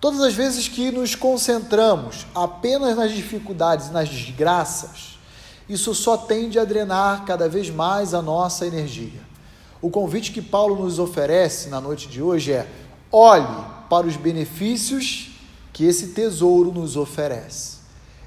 Todas 0.00 0.20
as 0.20 0.32
vezes 0.32 0.68
que 0.68 0.92
nos 0.92 1.16
concentramos 1.16 2.24
apenas 2.32 2.96
nas 2.96 3.10
dificuldades 3.10 3.88
e 3.88 3.92
nas 3.92 4.08
desgraças, 4.08 5.18
isso 5.68 5.92
só 5.92 6.16
tende 6.16 6.56
a 6.56 6.64
drenar 6.64 7.24
cada 7.24 7.48
vez 7.48 7.68
mais 7.68 8.14
a 8.14 8.22
nossa 8.22 8.64
energia. 8.64 9.31
O 9.82 9.90
convite 9.90 10.30
que 10.30 10.40
Paulo 10.40 10.84
nos 10.84 11.00
oferece 11.00 11.68
na 11.68 11.80
noite 11.80 12.08
de 12.08 12.22
hoje 12.22 12.52
é: 12.52 12.68
olhe 13.10 13.64
para 13.90 14.06
os 14.06 14.16
benefícios 14.16 15.32
que 15.72 15.84
esse 15.84 16.08
tesouro 16.08 16.70
nos 16.70 16.96
oferece. 16.96 17.78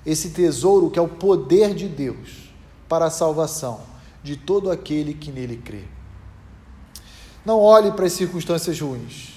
Esse 0.06 0.32
tesouro 0.32 0.91
que 0.91 1.00
é 1.00 1.02
o 1.02 1.08
poder 1.08 1.74
de 1.74 1.88
Deus 1.88 2.52
para 2.89 3.06
a 3.06 3.10
salvação 3.10 3.80
de 4.22 4.36
todo 4.36 4.70
aquele 4.70 5.13
que 5.13 5.32
nele 5.32 5.56
crê. 5.56 5.86
Não 7.46 7.60
olhe 7.60 7.91
para 7.94 8.06
as 8.06 8.13
circunstâncias 8.13 8.80
ruins. 8.80 9.34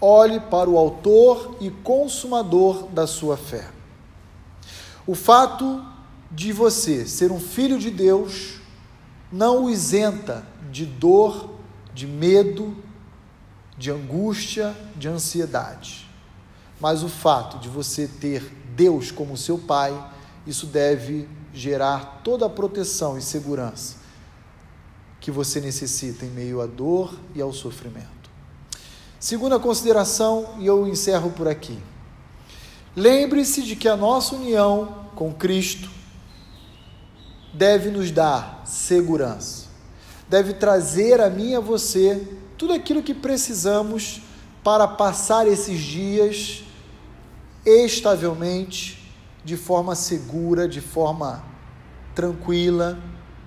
Olhe 0.00 0.38
para 0.38 0.70
o 0.70 0.78
autor 0.78 1.56
e 1.60 1.70
consumador 1.70 2.86
da 2.88 3.06
sua 3.06 3.36
fé. 3.36 3.68
O 5.06 5.14
fato 5.14 5.84
de 6.30 6.52
você 6.52 7.06
ser 7.06 7.32
um 7.32 7.40
filho 7.40 7.78
de 7.78 7.90
Deus 7.90 8.60
não 9.30 9.64
o 9.64 9.70
isenta 9.70 10.46
de 10.72 10.84
dor, 10.84 11.50
de 11.94 12.06
medo, 12.06 12.76
de 13.78 13.90
angústia, 13.90 14.74
de 14.96 15.06
ansiedade. 15.06 16.10
Mas 16.80 17.04
o 17.04 17.08
fato 17.08 17.58
de 17.58 17.68
você 17.68 18.08
ter 18.08 18.42
Deus 18.74 19.12
como 19.12 19.36
seu 19.36 19.58
Pai, 19.58 19.94
isso 20.46 20.66
deve 20.66 21.28
gerar 21.54 22.22
toda 22.24 22.46
a 22.46 22.50
proteção 22.50 23.16
e 23.16 23.22
segurança 23.22 23.96
que 25.20 25.30
você 25.30 25.60
necessita 25.60 26.24
em 26.24 26.30
meio 26.30 26.60
à 26.60 26.66
dor 26.66 27.16
e 27.32 27.40
ao 27.40 27.52
sofrimento. 27.52 28.08
Segunda 29.20 29.56
consideração, 29.60 30.56
e 30.58 30.66
eu 30.66 30.88
encerro 30.88 31.30
por 31.30 31.46
aqui. 31.46 31.78
Lembre-se 32.96 33.62
de 33.62 33.76
que 33.76 33.88
a 33.88 33.96
nossa 33.96 34.34
união 34.34 35.06
com 35.14 35.32
Cristo 35.32 35.88
deve 37.54 37.88
nos 37.90 38.10
dar 38.10 38.62
segurança, 38.66 39.61
deve 40.32 40.54
trazer 40.54 41.20
a 41.20 41.28
mim 41.28 41.50
e 41.50 41.54
a 41.54 41.60
você 41.60 42.26
tudo 42.56 42.72
aquilo 42.72 43.02
que 43.02 43.12
precisamos 43.12 44.22
para 44.64 44.88
passar 44.88 45.46
esses 45.46 45.78
dias 45.78 46.64
estavelmente, 47.66 49.12
de 49.44 49.58
forma 49.58 49.94
segura, 49.94 50.66
de 50.66 50.80
forma 50.80 51.44
tranquila, 52.14 52.98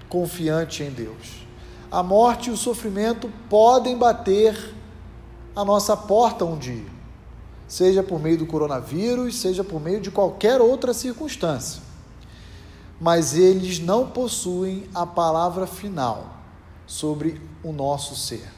confiante 0.07 0.83
em 0.83 0.91
Deus. 0.91 1.47
A 1.89 2.03
morte 2.03 2.51
e 2.51 2.53
o 2.53 2.57
sofrimento 2.57 3.33
podem 3.49 3.97
bater 3.97 4.55
a 5.55 5.65
nossa 5.65 5.97
porta 5.97 6.45
um 6.45 6.55
dia, 6.55 6.85
seja 7.67 8.03
por 8.03 8.19
meio 8.19 8.37
do 8.37 8.45
coronavírus, 8.45 9.37
seja 9.37 9.63
por 9.63 9.81
meio 9.81 9.99
de 9.99 10.11
qualquer 10.11 10.61
outra 10.61 10.93
circunstância 10.93 11.81
mas 12.97 13.35
eles 13.35 13.77
não 13.77 14.07
possuem 14.07 14.85
a 14.93 15.05
palavra 15.05 15.67
final 15.67 16.44
sobre 16.85 17.41
o 17.63 17.71
nosso 17.71 18.15
ser. 18.15 18.49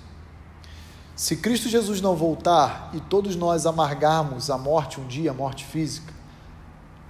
Se 1.16 1.38
Cristo 1.38 1.68
Jesus 1.68 2.00
não 2.00 2.16
voltar 2.16 2.92
e 2.94 3.00
todos 3.00 3.36
nós 3.36 3.66
amargarmos 3.66 4.50
a 4.50 4.58
morte 4.58 5.02
um 5.02 5.08
dia, 5.08 5.32
a 5.32 5.34
morte 5.34 5.66
física, 5.66 6.14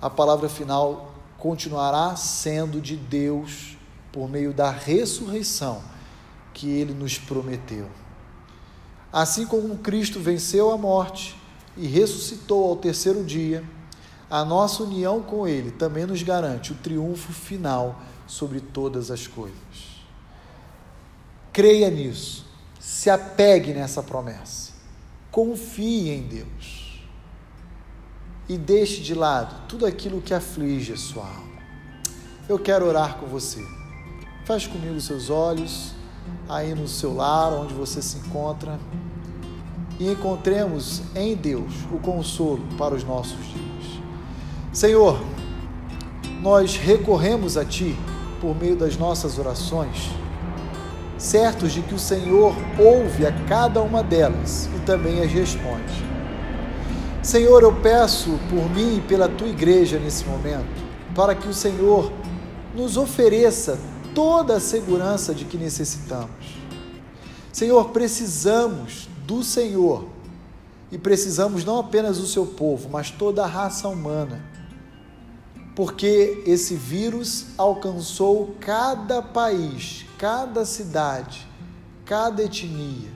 a 0.02 0.10
palavra 0.10 0.48
final 0.48 1.12
continuará 1.38 2.16
sendo 2.16 2.80
de 2.80 2.96
Deus 2.96 3.78
por 4.12 4.30
meio 4.30 4.54
da 4.54 4.72
ressurreição 4.72 5.82
que 6.54 6.70
ele 6.70 6.94
nos 6.94 7.18
prometeu. 7.18 7.88
Assim 9.12 9.46
como 9.46 9.78
Cristo 9.78 10.20
venceu 10.20 10.72
a 10.72 10.78
morte 10.78 11.36
e 11.76 11.88
ressuscitou 11.88 12.70
ao 12.70 12.76
terceiro 12.76 13.24
dia, 13.24 13.64
a 14.30 14.44
nossa 14.44 14.84
união 14.84 15.22
com 15.22 15.48
Ele 15.48 15.72
também 15.72 16.06
nos 16.06 16.22
garante 16.22 16.74
o 16.74 16.76
triunfo 16.76 17.32
final 17.32 18.02
sobre 18.26 18.60
todas 18.60 19.10
as 19.10 19.26
coisas. 19.26 19.97
Creia 21.52 21.90
nisso, 21.90 22.46
se 22.80 23.10
apegue 23.10 23.74
nessa 23.74 24.04
promessa, 24.04 24.72
confie 25.32 26.10
em 26.10 26.22
Deus 26.22 27.02
e 28.48 28.58
deixe 28.58 29.02
de 29.02 29.14
lado 29.14 29.68
tudo 29.68 29.86
aquilo 29.86 30.22
que 30.22 30.34
aflige 30.34 30.94
a 30.94 30.98
sua 30.98 31.24
alma. 31.24 31.58
Eu 32.48 32.58
quero 32.58 32.86
orar 32.86 33.18
com 33.18 33.26
você. 33.26 33.62
Feche 34.46 34.70
comigo 34.70 35.00
seus 35.02 35.30
olhos 35.30 35.94
aí 36.48 36.74
no 36.74 36.88
seu 36.88 37.14
lar, 37.14 37.52
onde 37.52 37.74
você 37.74 38.02
se 38.02 38.18
encontra, 38.18 38.80
e 40.00 40.10
encontremos 40.10 41.02
em 41.16 41.36
Deus 41.36 41.74
o 41.92 42.00
consolo 42.00 42.64
para 42.78 42.96
os 42.96 43.04
nossos 43.04 43.44
dias. 43.46 44.02
Senhor, 44.72 45.20
nós 46.42 46.76
recorremos 46.76 47.58
a 47.58 47.66
Ti 47.66 47.98
por 48.40 48.56
meio 48.56 48.76
das 48.76 48.96
nossas 48.96 49.40
orações, 49.40 50.10
certos 51.18 51.72
de 51.72 51.82
que 51.82 51.96
o 51.96 52.00
Senhor 52.00 52.56
ouve 52.80 53.26
a 53.26 53.32
cada 53.48 53.82
uma 53.82 54.04
delas 54.04 54.70
e 54.76 54.80
também 54.86 55.22
as 55.22 55.32
responde. 55.32 56.06
Senhor, 57.24 57.64
eu 57.64 57.74
peço 57.76 58.40
por 58.50 58.70
mim 58.70 58.98
e 58.98 59.02
pela 59.02 59.28
tua 59.28 59.48
igreja 59.48 60.00
nesse 60.00 60.24
momento, 60.26 60.84
para 61.16 61.36
que 61.36 61.48
o 61.48 61.54
Senhor 61.54 62.12
nos 62.76 62.96
ofereça 62.96 63.78
toda 64.14 64.58
a 64.58 64.60
segurança 64.60 65.34
de 65.34 65.44
que 65.44 65.58
necessitamos. 65.58 66.58
Senhor, 67.52 67.90
precisamos 67.90 69.10
do 69.26 69.44
Senhor 69.44 70.06
e 70.92 70.98
precisamos 70.98 71.66
não 71.66 71.80
apenas 71.80 72.18
do 72.18 72.28
seu 72.28 72.46
povo, 72.46 72.88
mas 72.90 73.12
toda 73.12 73.44
a 73.44 73.48
raça 73.48 73.88
humana, 73.88 74.42
porque 75.78 76.44
esse 76.46 76.76
vírus 76.76 77.46
alcançou 77.58 78.56
cada 78.60 79.22
país, 79.22 80.06
cada 80.18 80.66
cidade, 80.66 81.48
cada 82.04 82.44
etnia, 82.44 83.12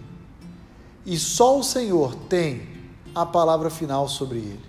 e 1.04 1.18
só 1.18 1.58
o 1.58 1.64
Senhor 1.64 2.16
tem 2.30 2.70
a 3.14 3.26
palavra 3.26 3.70
final 3.70 4.08
sobre 4.08 4.38
ele. 4.38 4.66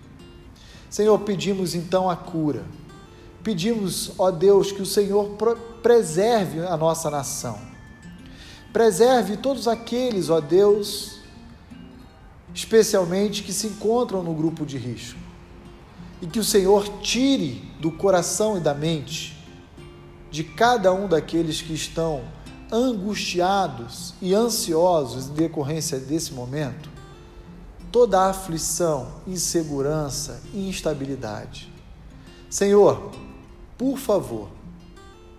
Senhor, 0.89 1.19
pedimos 1.21 1.75
então 1.75 2.11
a 2.11 2.17
cura 2.17 2.65
Pedimos, 3.43 4.13
ó 4.19 4.31
Deus, 4.31 4.71
que 4.71 4.83
o 4.83 4.87
Senhor 4.87 5.37
preserve 5.83 6.61
a 6.61 6.77
nossa 6.77 7.11
nação. 7.11 7.59
Preserve 8.73 9.37
todos 9.37 9.67
aqueles, 9.67 10.31
ó 10.31 10.41
Deus, 10.41 11.19
especialmente 12.55 13.43
que 13.43 13.53
se 13.53 13.67
encontram 13.67 14.23
no 14.23 14.33
grupo 14.33 14.65
de 14.65 14.79
risco. 14.79 15.19
E 16.21 16.27
que 16.27 16.39
o 16.39 16.45
Senhor 16.45 16.89
tire 17.01 17.72
do 17.83 17.91
coração 17.91 18.57
e 18.57 18.61
da 18.61 18.73
mente 18.73 19.37
de 20.31 20.45
cada 20.45 20.95
um 20.95 21.09
daqueles 21.09 21.61
que 21.61 21.75
estão 21.75 22.23
angustiados 22.71 24.15
e 24.23 24.33
ansiosos 24.33 25.29
em 25.29 25.33
decorrência 25.33 25.99
desse 25.99 26.33
momento 26.33 26.89
toda 27.91 28.21
a 28.21 28.31
aflição, 28.31 29.09
insegurança 29.27 30.41
e 30.55 30.69
instabilidade. 30.69 31.71
Senhor, 32.49 33.11
por 33.77 33.99
favor, 33.99 34.49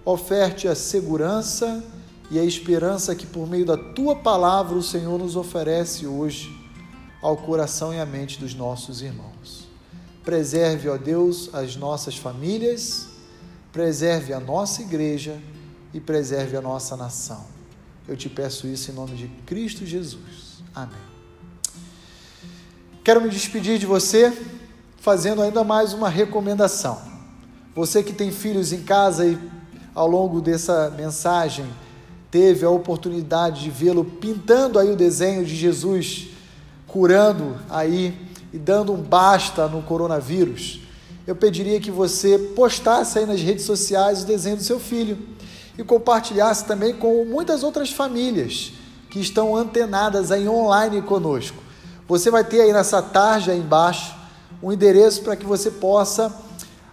oferte 0.03 0.67
a 0.67 0.75
segurança 0.75 1.81
e 2.29 2.37
a 2.37 2.43
esperança 2.43 3.15
que, 3.15 3.25
por 3.25 3.47
meio 3.47 3.65
da 3.65 3.77
tua 3.77 4.17
palavra, 4.17 4.75
o 4.75 4.83
Senhor 4.83 5.17
nos 5.17 5.37
oferece 5.37 6.05
hoje 6.05 6.51
ao 7.21 7.37
coração 7.37 7.93
e 7.93 8.01
à 8.01 8.05
mente 8.05 8.37
dos 8.37 8.53
nossos 8.53 9.01
irmãos. 9.01 9.62
Preserve, 10.23 10.89
ó 10.89 10.97
Deus, 10.97 11.49
as 11.53 11.75
nossas 11.75 12.17
famílias, 12.17 13.07
preserve 13.71 14.33
a 14.33 14.39
nossa 14.39 14.81
igreja 14.81 15.39
e 15.93 15.99
preserve 15.99 16.55
a 16.55 16.61
nossa 16.61 16.95
nação. 16.95 17.45
Eu 18.07 18.15
te 18.15 18.29
peço 18.29 18.67
isso 18.67 18.91
em 18.91 18.93
nome 18.93 19.15
de 19.15 19.27
Cristo 19.45 19.85
Jesus. 19.85 20.63
Amém. 20.73 21.13
Quero 23.03 23.21
me 23.21 23.29
despedir 23.29 23.77
de 23.77 23.85
você 23.85 24.31
fazendo 24.97 25.41
ainda 25.41 25.63
mais 25.63 25.91
uma 25.91 26.07
recomendação. 26.07 27.01
Você 27.75 28.01
que 28.01 28.13
tem 28.13 28.31
filhos 28.31 28.71
em 28.71 28.83
casa 28.83 29.25
e 29.25 29.37
ao 29.93 30.07
longo 30.07 30.39
dessa 30.39 30.89
mensagem 30.91 31.65
teve 32.31 32.65
a 32.65 32.69
oportunidade 32.69 33.63
de 33.63 33.69
vê-lo 33.69 34.05
pintando 34.05 34.79
aí 34.79 34.89
o 34.89 34.95
desenho 34.95 35.45
de 35.45 35.53
Jesus 35.55 36.29
curando 36.87 37.57
aí 37.69 38.22
e 38.53 38.57
dando 38.59 38.93
um 38.93 39.01
basta 39.01 39.67
no 39.67 39.81
coronavírus, 39.81 40.79
eu 41.25 41.35
pediria 41.35 41.79
que 41.79 41.89
você 41.89 42.37
postasse 42.37 43.17
aí 43.17 43.25
nas 43.25 43.41
redes 43.41 43.65
sociais 43.65 44.23
o 44.23 44.25
desenho 44.27 44.57
do 44.57 44.63
seu 44.63 44.79
filho 44.79 45.17
e 45.77 45.83
compartilhasse 45.83 46.65
também 46.65 46.93
com 46.93 47.25
muitas 47.25 47.63
outras 47.63 47.89
famílias 47.89 48.73
que 49.09 49.19
estão 49.19 49.55
antenadas 49.55 50.31
aí 50.31 50.47
online 50.47 51.01
conosco. 51.01 51.57
Você 52.07 52.29
vai 52.29 52.43
ter 52.43 52.61
aí 52.61 52.73
nessa 52.73 53.01
tarde 53.01 53.49
aí 53.49 53.59
embaixo 53.59 54.13
um 54.61 54.71
endereço 54.71 55.21
para 55.23 55.35
que 55.35 55.45
você 55.45 55.71
possa 55.71 56.33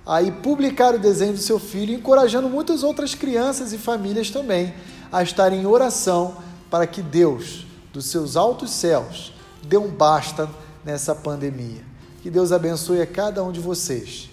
aí 0.06 0.30
publicar 0.30 0.94
o 0.94 0.98
desenho 0.98 1.34
do 1.34 1.38
seu 1.38 1.58
filho, 1.58 1.92
encorajando 1.94 2.48
muitas 2.48 2.82
outras 2.82 3.14
crianças 3.14 3.72
e 3.72 3.78
famílias 3.78 4.30
também 4.30 4.72
a 5.12 5.22
estarem 5.22 5.60
em 5.60 5.66
oração 5.66 6.36
para 6.70 6.86
que 6.86 7.02
Deus, 7.02 7.66
dos 7.92 8.06
seus 8.06 8.36
altos 8.36 8.70
céus, 8.70 9.32
dê 9.62 9.76
um 9.76 9.88
basta 9.88 10.48
nessa 10.84 11.14
pandemia. 11.14 11.82
Que 12.22 12.30
Deus 12.30 12.52
abençoe 12.52 13.00
a 13.00 13.06
cada 13.06 13.42
um 13.42 13.52
de 13.52 13.60
vocês. 13.60 14.30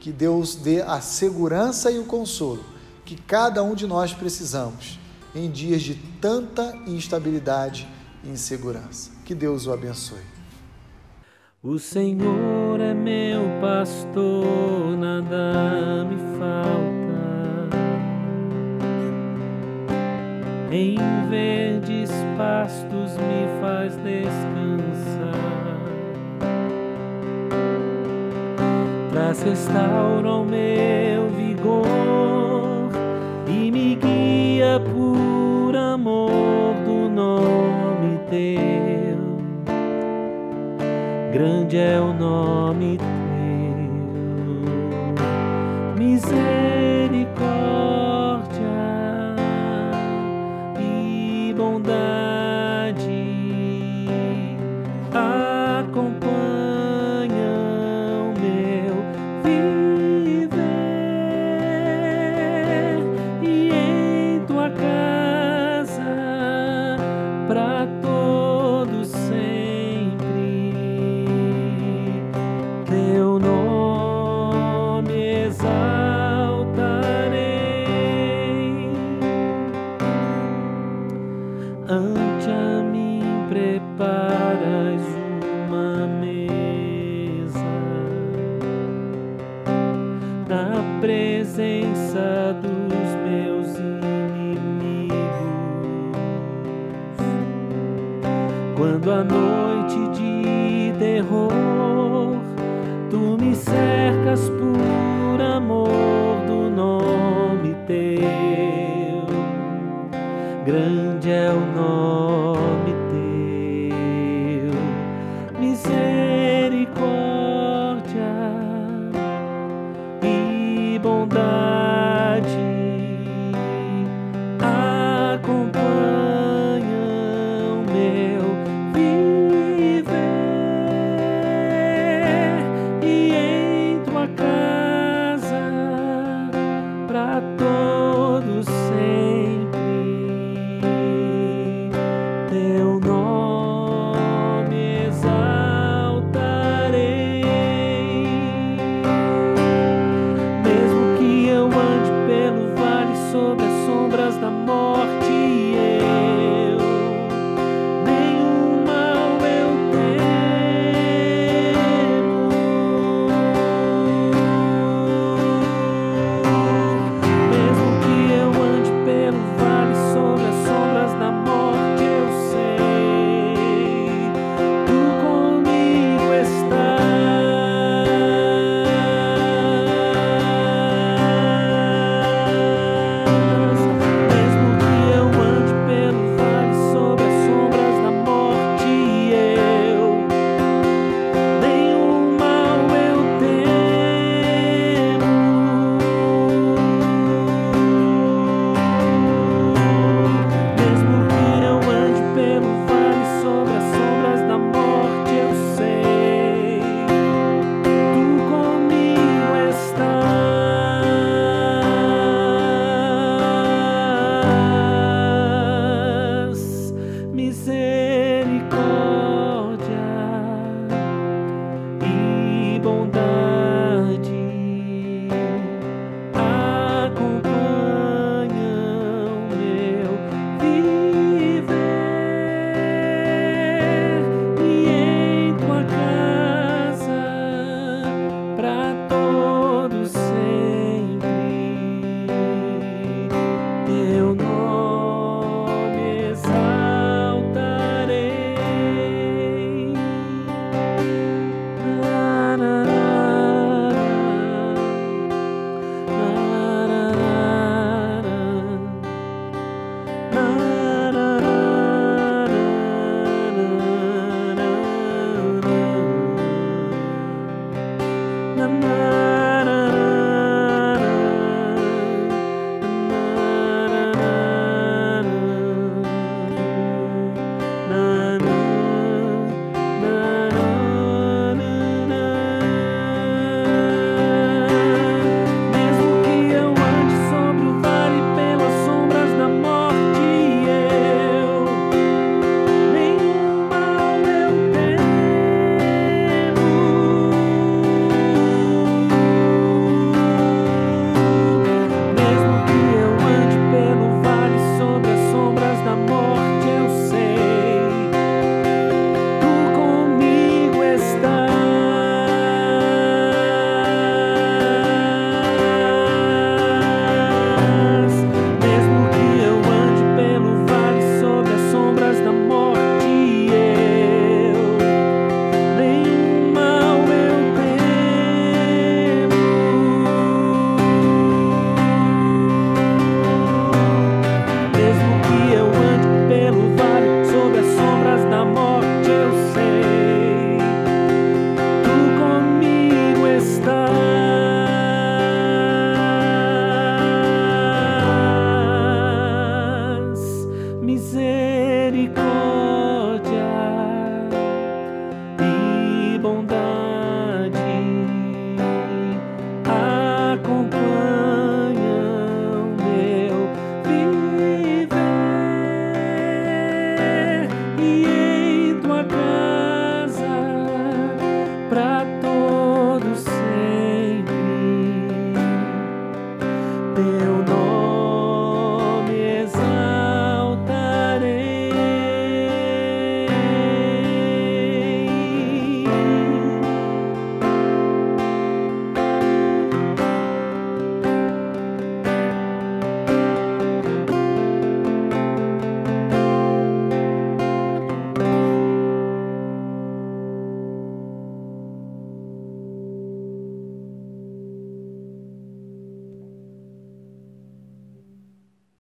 Que 0.00 0.12
Deus 0.12 0.54
dê 0.54 0.82
a 0.82 1.00
segurança 1.00 1.90
e 1.90 1.98
o 1.98 2.04
consolo 2.04 2.76
que 3.06 3.14
cada 3.14 3.62
um 3.62 3.74
de 3.74 3.86
nós 3.86 4.12
precisamos 4.12 4.98
em 5.34 5.48
dias 5.48 5.80
de 5.80 5.94
tanta 6.20 6.76
instabilidade 6.86 7.86
e 8.24 8.28
insegurança. 8.28 9.12
Que 9.24 9.34
Deus 9.34 9.66
o 9.66 9.72
abençoe. 9.72 10.24
O 11.62 11.78
Senhor 11.78 12.80
é 12.80 12.92
meu 12.92 13.42
pastor, 13.60 14.96
nada 14.98 16.04
me 16.04 16.16
falta. 16.38 17.06
Em 20.72 20.96
verdes 21.30 22.10
pastos 22.36 23.12
me 23.12 23.60
faz 23.60 23.94
descansar. 23.96 25.45
Traz 29.16 29.42
restaura 29.42 30.30
o 30.30 30.44
meu 30.44 31.30
vigor 31.30 31.86
e 33.48 33.70
me 33.70 33.94
guia 33.94 34.78
por 34.78 35.74
amor 35.74 36.74
do 36.84 37.08
nome 37.08 38.20
teu. 38.28 39.16
Grande 41.32 41.78
é 41.78 41.98
o 41.98 42.12
nome 42.12 42.98
teu, 42.98 43.14
misericórdia 45.96 46.75
Grande 110.66 111.30
é 111.30 111.48
o 111.52 111.60
nome 111.60 112.55